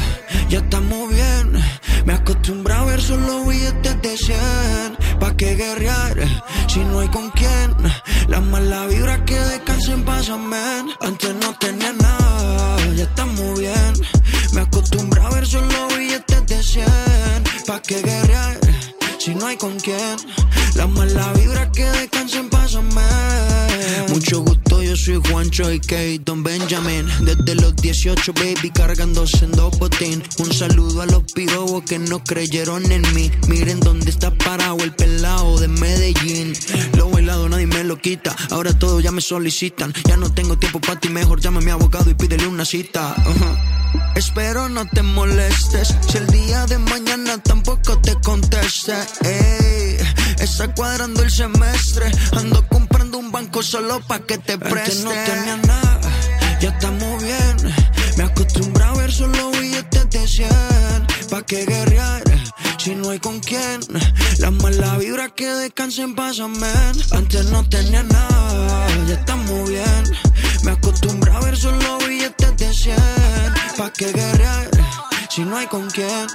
ya 0.49 0.59
estamos 0.59 1.11
bien. 1.11 1.63
Me 2.05 2.15
acostumbré 2.15 2.75
a 2.75 2.85
ver 2.85 3.01
solo 3.01 3.45
billetes 3.45 4.03
de 4.03 4.17
100. 4.17 5.19
Pa' 5.21 5.37
qué 5.37 5.55
guerrear 5.55 6.17
si 6.73 6.81
no 6.81 7.01
hay 7.01 7.09
con 7.09 7.31
quién? 7.31 7.75
La 8.29 8.41
mala 8.41 8.87
vibra 8.87 9.23
que 9.27 9.39
descansen, 9.39 10.05
pásame. 10.05 10.57
Antes 11.01 11.32
no 11.35 11.57
tenía 11.59 11.93
nada, 11.93 12.77
ya 12.95 13.05
está 13.05 13.27
muy 13.27 13.61
bien. 13.61 13.93
Me 14.53 14.61
acostumbro 14.63 15.27
a 15.27 15.31
ver 15.31 15.47
solo 15.47 15.89
billetes 15.97 16.47
de 16.47 16.63
100. 16.63 16.87
¿Pa' 17.67 17.81
qué 17.81 18.03
guerrear 18.03 18.59
si 19.19 19.35
no 19.35 19.47
hay 19.47 19.57
con 19.57 19.79
quién? 19.81 20.17
La 20.75 20.87
mala 20.87 21.33
vibra 21.35 21.71
que 21.71 21.85
descansen, 21.85 22.12
soy 25.05 25.21
Juancho 25.29 25.73
y 25.73 25.81
Kate, 25.81 26.21
Don 26.25 26.45
Benjamin. 26.45 27.07
Desde 27.23 27.57
los 27.57 27.75
18, 27.75 28.33
baby, 28.35 28.71
cargándose 28.71 29.45
en 29.45 29.51
dos 29.51 29.77
botín. 29.79 30.23
Un 30.39 30.53
saludo 30.53 31.03
a 31.03 31.07
los 31.07 31.25
pirobos 31.33 31.83
que 31.83 31.99
no 31.99 32.23
creyeron 32.23 32.91
en 32.93 33.03
mí. 33.15 33.29
Miren 33.49 33.81
dónde 33.81 34.11
está 34.11 34.33
parado 34.33 34.79
el 34.79 34.93
pelado 34.93 35.59
de 35.59 35.67
Medellín. 35.67 36.53
Lo 36.97 37.11
bailado 37.11 37.49
nadie 37.49 37.67
me 37.67 37.83
lo 37.83 37.99
quita. 37.99 38.37
Ahora 38.51 38.79
todos 38.79 39.03
ya 39.03 39.11
me 39.11 39.21
solicitan. 39.21 39.93
Ya 40.07 40.17
no 40.17 40.33
tengo 40.33 40.57
tiempo 40.57 40.81
para 40.81 41.01
ti, 41.01 41.09
mejor 41.09 41.41
llama 41.41 41.59
a 41.59 41.63
mi 41.63 41.71
abogado 41.73 42.09
y 42.09 42.15
pídele 42.15 42.47
una 42.47 42.65
cita. 42.65 43.17
Espero 44.15 44.69
no 44.69 44.87
te 44.87 45.03
molestes. 45.03 45.97
Si 46.09 46.19
el 46.19 46.27
día 46.29 46.67
de 46.67 46.79
mañana 46.79 47.39
tampoco 47.39 47.99
te 47.99 48.15
conteste. 48.21 48.93
Ey, 49.25 49.97
está 50.39 50.73
cuadrando 50.75 51.23
el 51.23 51.31
semestre. 51.31 52.07
Ando 52.37 52.65
solo 53.73 54.01
pa' 54.07 54.19
que 54.19 54.37
te 54.37 54.59
preste. 54.59 55.03
no 55.03 55.11
tenía 55.11 55.57
nada, 55.57 56.11
ya 56.61 56.69
estamos 56.69 57.23
bien. 57.23 57.57
Me 58.19 58.25
acostumbro 58.25 58.85
a 58.85 58.93
ver 58.99 59.11
solo 59.11 59.51
billetes 59.53 60.11
de 60.11 60.29
100. 60.29 60.51
Pa' 61.31 61.41
que 61.41 61.65
guerrear 61.65 62.23
si 62.77 62.95
no 62.95 63.09
hay 63.09 63.19
con 63.19 63.41
quién. 63.41 63.81
La 64.41 64.51
mala 64.51 64.99
vibra 64.99 65.31
que 65.31 65.47
descansen, 65.47 66.15
pásame. 66.15 66.71
Antes 67.13 67.47
no 67.47 67.67
tenía 67.67 68.03
nada, 68.03 68.87
ya 69.09 69.15
estamos 69.15 69.67
bien. 69.67 70.05
Me 70.65 70.73
acostumbro 70.73 71.35
a 71.35 71.41
ver 71.41 71.57
solo 71.57 71.97
billetes 72.07 72.55
de 72.59 72.75
100. 72.75 72.97
Pa' 73.79 73.91
que 73.91 74.13
guerrear 74.13 74.69
si 75.31 75.47
no 75.47 75.57
hay 75.57 75.67
con 75.67 75.89
quién. 75.89 76.27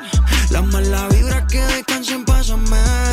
La 0.49 0.63
mala 0.63 1.07
vibra 1.09 1.45
que 1.45 1.61
descansen, 1.61 2.25
pásame. 2.25 2.77
Yeah, 2.77 3.06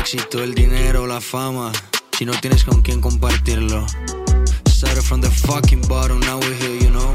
éxito, 0.00 0.42
el 0.42 0.54
dinero, 0.54 1.06
la 1.06 1.20
fama, 1.20 1.70
si 2.16 2.24
no 2.24 2.32
tienes 2.40 2.64
con 2.64 2.80
quién 2.80 3.02
compartirlo. 3.02 3.86
Started 4.66 5.02
from 5.02 5.20
the 5.20 5.30
fucking 5.30 5.82
bottom, 5.88 6.18
now 6.20 6.38
we're 6.38 6.54
here, 6.54 6.76
you 6.80 6.90
know. 6.90 7.14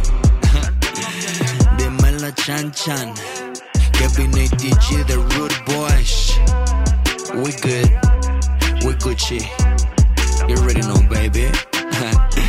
Dime 1.77 2.19
la 2.19 2.31
chan 2.31 2.71
chan. 2.71 3.13
Kevin 3.93 4.31
ATG, 4.31 5.03
the 5.07 5.17
Rude 5.33 5.57
Boys. 5.65 6.37
We 7.33 7.51
good, 7.61 7.89
we 8.85 8.93
Gucci. 9.01 9.41
You 10.47 10.55
already 10.57 10.81
know, 10.81 11.01
baby. 11.09 11.49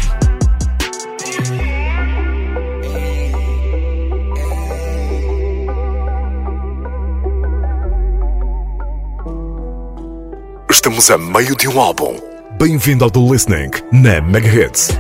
Estamos 10.86 11.10
a 11.10 11.18
meio 11.18 11.56
de 11.56 11.66
um 11.66 11.80
álbum. 11.80 12.16
Bem-vindo 12.60 13.02
ao 13.02 13.10
The 13.10 13.18
Listening 13.18 13.70
na 13.90 14.20
Megahits. 14.20 14.96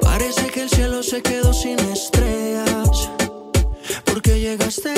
Parece 0.00 0.46
que 0.46 0.62
el 0.62 0.70
cielo 0.70 1.02
se 1.02 1.20
quedó 1.20 1.52
sin 1.52 1.78
estrellas. 1.80 3.10
Porque 4.06 4.40
llegaste 4.40 4.97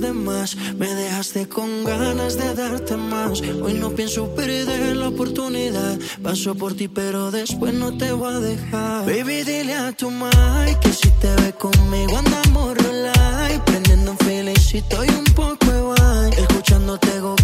Me 0.00 0.94
dejaste 0.94 1.46
con 1.46 1.84
ganas 1.84 2.38
de 2.38 2.54
darte 2.54 2.96
más. 2.96 3.42
Hoy 3.42 3.74
no 3.74 3.90
pienso 3.90 4.34
perder 4.34 4.96
la 4.96 5.08
oportunidad. 5.08 5.98
Paso 6.22 6.54
por 6.54 6.72
ti, 6.72 6.88
pero 6.88 7.30
después 7.30 7.74
no 7.74 7.94
te 7.98 8.10
voy 8.12 8.32
a 8.32 8.40
dejar. 8.40 9.04
Baby, 9.04 9.42
dile 9.42 9.74
a 9.74 9.92
tu 9.92 10.10
mai 10.10 10.74
que 10.80 10.90
si 10.90 11.10
te 11.20 11.34
ve 11.42 11.52
conmigo 11.52 12.16
andamos 12.16 12.78
live. 12.78 13.62
Prendiendo 13.66 14.12
un 14.12 14.18
felicito 14.18 15.04
y 15.04 15.10
un 15.10 15.24
poco 15.34 15.66
wine. 15.66 16.34
Escuchándote 16.38 17.20
go 17.20 17.39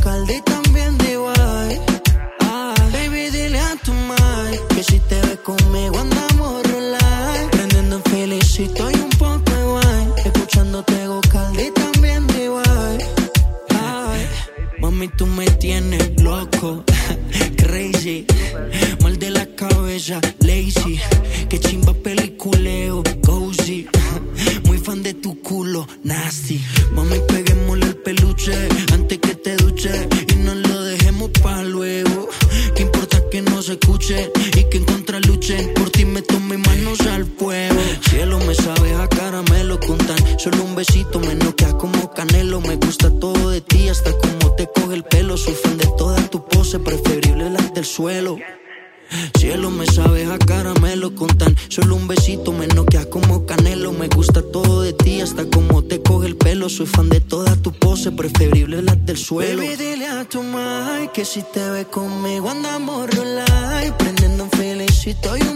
que 61.16 61.24
si 61.24 61.42
te 61.42 61.70
ve 61.70 61.86
conmigo 61.86 62.50
andamos 62.50 63.08
live. 63.14 63.92
Prendiendo 63.96 64.44
un 64.44 64.50
felicito 64.50 65.34
y 65.38 65.40
un 65.40 65.55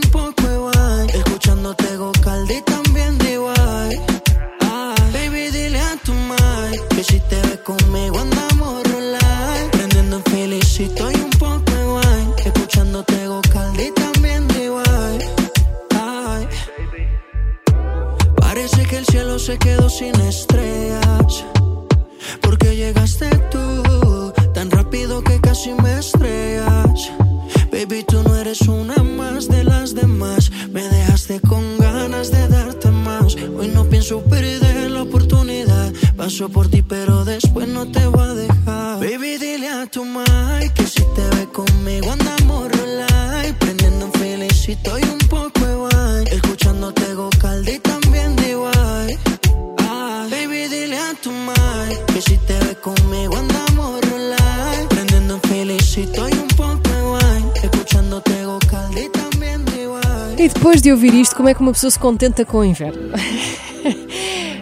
como 61.40 61.48
é 61.48 61.54
que 61.54 61.60
uma 61.62 61.72
pessoa 61.72 61.90
se 61.90 61.98
contenta 61.98 62.44
com 62.44 62.58
o 62.58 62.64
inverno? 62.64 63.00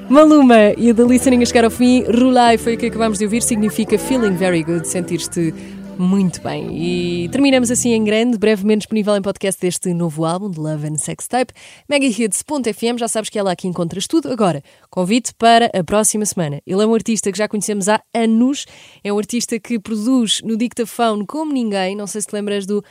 Maluma 0.09 0.75
e 0.77 0.91
a 0.91 0.95
The 0.95 1.03
Listening 1.03 1.43
a 1.43 1.45
chegar 1.47 1.65
ao 1.65 1.73
fim. 1.73 2.05
Rulai 2.05 2.57
foi 2.57 2.77
o 2.77 2.79
que 2.79 2.87
acabámos 2.87 3.19
de 3.19 3.25
ouvir, 3.25 3.43
significa 3.43 3.99
feeling 3.99 4.37
very 4.37 4.63
good, 4.63 4.87
sentir-te 4.87 5.53
Muito 5.99 6.41
bem, 6.41 6.71
e 6.81 7.29
terminamos 7.31 7.73
assim 7.73 7.91
em 7.91 8.05
grande, 8.05 8.39
brevemente 8.39 8.83
disponível 8.83 9.17
em 9.17 9.23
podcast 9.23 9.61
deste 9.61 9.93
novo 9.93 10.25
álbum 10.25 10.49
de 10.49 10.61
Love 10.61 10.87
and 10.87 10.99
Sex 10.99 11.27
Tape, 11.27 11.53
megahits.fm, 11.89 12.97
já 12.97 13.09
sabes 13.09 13.29
que 13.29 13.41
é 13.41 13.43
lá 13.43 13.57
que 13.57 13.67
encontras 13.67 14.07
tudo. 14.07 14.31
Agora, 14.31 14.63
convite 14.89 15.35
para 15.35 15.69
a 15.77 15.83
próxima 15.83 16.25
semana. 16.25 16.63
Ele 16.65 16.81
é 16.81 16.87
um 16.87 16.95
artista 16.95 17.33
que 17.33 17.39
já 17.39 17.49
conhecemos 17.49 17.89
há 17.89 18.01
anos, 18.15 18.67
é 19.03 19.13
um 19.13 19.19
artista 19.19 19.59
que 19.59 19.81
produz 19.81 20.41
no 20.45 20.57
Dictaphone 20.57 21.27
como 21.27 21.53
ninguém, 21.53 21.97
não 21.97 22.07
sei 22.07 22.21
se 22.21 22.29
te 22.29 22.35
lembras 22.35 22.67
do... 22.67 22.85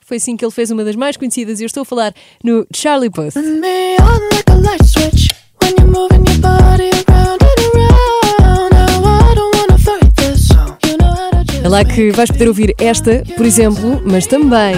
Foi 0.00 0.16
assim 0.16 0.36
que 0.36 0.44
ele 0.44 0.52
fez 0.52 0.70
uma 0.70 0.84
das 0.84 0.96
mais 0.96 1.16
conhecidas 1.16 1.60
e 1.60 1.64
eu 1.64 1.66
estou 1.66 1.82
a 1.82 1.84
falar 1.84 2.14
no 2.44 2.66
Charlie 2.74 3.10
Puth. 3.10 3.34
É 11.62 11.68
lá 11.68 11.84
que 11.84 12.10
vais 12.12 12.30
poder 12.30 12.48
ouvir 12.48 12.74
esta, 12.78 13.22
por 13.36 13.44
exemplo, 13.44 14.00
mas 14.06 14.26
também. 14.26 14.74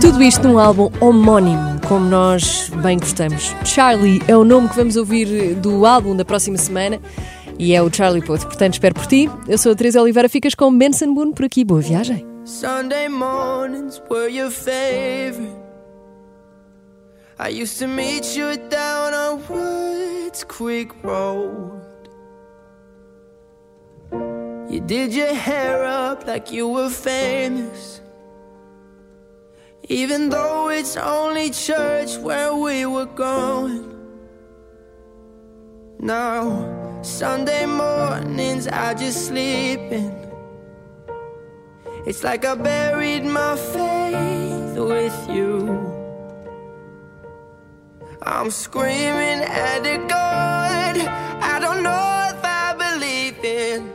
Tudo 0.00 0.22
isto 0.22 0.46
num 0.46 0.58
álbum 0.58 0.88
homónimo, 1.00 1.71
como 1.88 2.08
nós 2.08 2.70
bem 2.82 2.98
gostamos. 2.98 3.54
Charlie 3.64 4.22
é 4.26 4.36
o 4.36 4.44
nome 4.44 4.68
que 4.68 4.76
vamos 4.76 4.96
ouvir 4.96 5.54
do 5.54 5.86
álbum 5.86 6.16
da 6.16 6.24
próxima 6.24 6.56
semana 6.56 7.00
e 7.58 7.74
é 7.74 7.82
o 7.82 7.92
Charlie 7.92 8.22
Puth. 8.24 8.42
Portanto, 8.44 8.74
espero 8.74 8.94
por 8.94 9.06
ti. 9.06 9.30
Eu 9.48 9.56
sou 9.56 9.72
a 9.72 9.74
Teresa 9.74 10.00
Oliveira, 10.02 10.28
ficas 10.28 10.54
com 10.54 10.76
Benson 10.76 11.14
Boone 11.14 11.32
por 11.32 11.44
aqui. 11.44 11.64
Boa 11.64 11.80
viagem. 11.80 12.26
Sunday 12.44 13.08
mornings 13.08 14.02
were 14.10 14.28
your 14.28 14.50
favorite. 14.50 15.62
I 17.38 17.48
used 17.48 17.78
to 17.78 17.86
meet 17.86 18.36
you 18.36 18.56
down 18.68 19.14
on 19.14 19.40
Woods 19.48 20.44
Creek 20.44 20.92
Road. 21.02 21.80
You 24.68 24.80
did 24.80 25.14
your 25.14 25.34
hair 25.34 25.84
up 25.84 26.26
like 26.26 26.52
you 26.52 26.68
were 26.68 26.90
famous. 26.90 28.01
Even 29.88 30.28
though 30.28 30.68
it's 30.68 30.96
only 30.96 31.50
church 31.50 32.16
where 32.18 32.54
we 32.54 32.86
were 32.86 33.06
going. 33.06 33.88
Now, 35.98 37.00
Sunday 37.02 37.66
mornings 37.66 38.68
I 38.68 38.94
just 38.94 39.26
sleep 39.26 39.80
in. 39.80 40.16
It's 42.06 42.24
like 42.24 42.44
I 42.44 42.54
buried 42.54 43.24
my 43.24 43.56
faith 43.56 44.76
with 44.76 45.28
you. 45.30 45.92
I'm 48.22 48.50
screaming 48.50 49.42
at 49.42 49.82
the 49.82 49.98
God 50.08 50.96
I 51.42 51.58
don't 51.58 51.82
know 51.82 52.28
if 52.30 52.44
I 52.44 52.74
believe 52.78 53.44
in. 53.44 53.92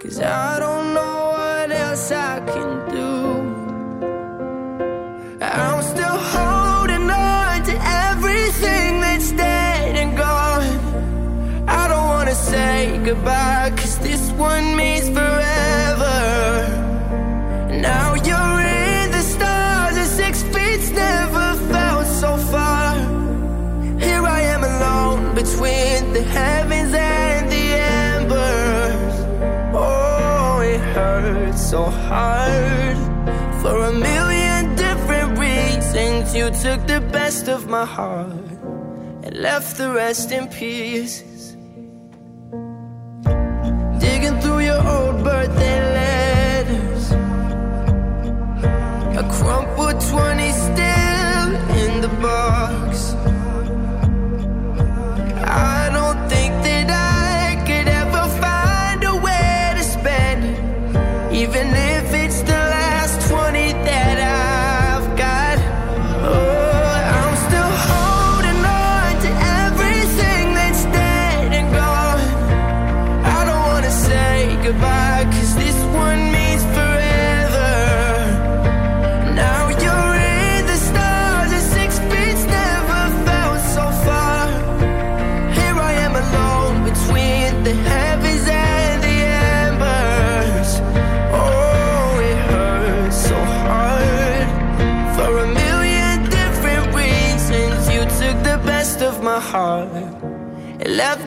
Cause 0.00 0.20
I 0.20 0.58
don't 0.60 0.77
I'm 5.50 5.82
still 5.82 6.18
holding 6.34 7.10
on 7.10 7.62
to 7.64 7.74
everything 8.10 9.00
that's 9.00 9.32
dead 9.32 9.96
and 9.96 10.16
gone. 10.16 10.64
I 11.66 11.88
don't 11.88 12.06
wanna 12.06 12.34
say 12.34 13.00
goodbye, 13.04 13.72
cause 13.76 13.98
this 13.98 14.30
one 14.32 14.76
means 14.76 15.08
forever. 15.08 16.18
Now 17.80 18.14
you're 18.28 18.60
in 18.60 19.10
the 19.10 19.22
stars, 19.22 19.96
and 19.96 20.10
six 20.20 20.42
feet's 20.42 20.90
never 20.90 21.54
felt 21.72 22.06
so 22.06 22.36
far. 22.52 22.94
Here 23.98 24.22
I 24.22 24.40
am 24.54 24.62
alone 24.64 25.34
between 25.34 26.12
the 26.12 26.22
heavens 26.22 26.92
and 26.94 27.50
the 27.50 27.66
embers. 28.12 29.14
Oh, 29.74 30.60
it 30.60 30.80
hurts 30.94 31.70
so 31.70 31.84
hard 31.84 32.27
You 36.38 36.50
took 36.50 36.86
the 36.86 37.00
best 37.00 37.48
of 37.48 37.66
my 37.66 37.84
heart 37.84 38.30
and 39.24 39.36
left 39.36 39.76
the 39.76 39.90
rest 39.90 40.30
in 40.30 40.46
pieces. 40.46 41.56
Digging 43.98 44.40
through 44.40 44.60
your 44.60 44.82
old 44.96 45.24
birthday 45.24 45.78
letters, 45.98 47.10
a 49.20 49.24
crumpled 49.36 50.00
20 50.00 50.52
still 50.52 50.87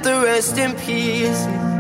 the 0.04 0.22
rest 0.22 0.58
in 0.58 0.74
pieces. 0.74 1.71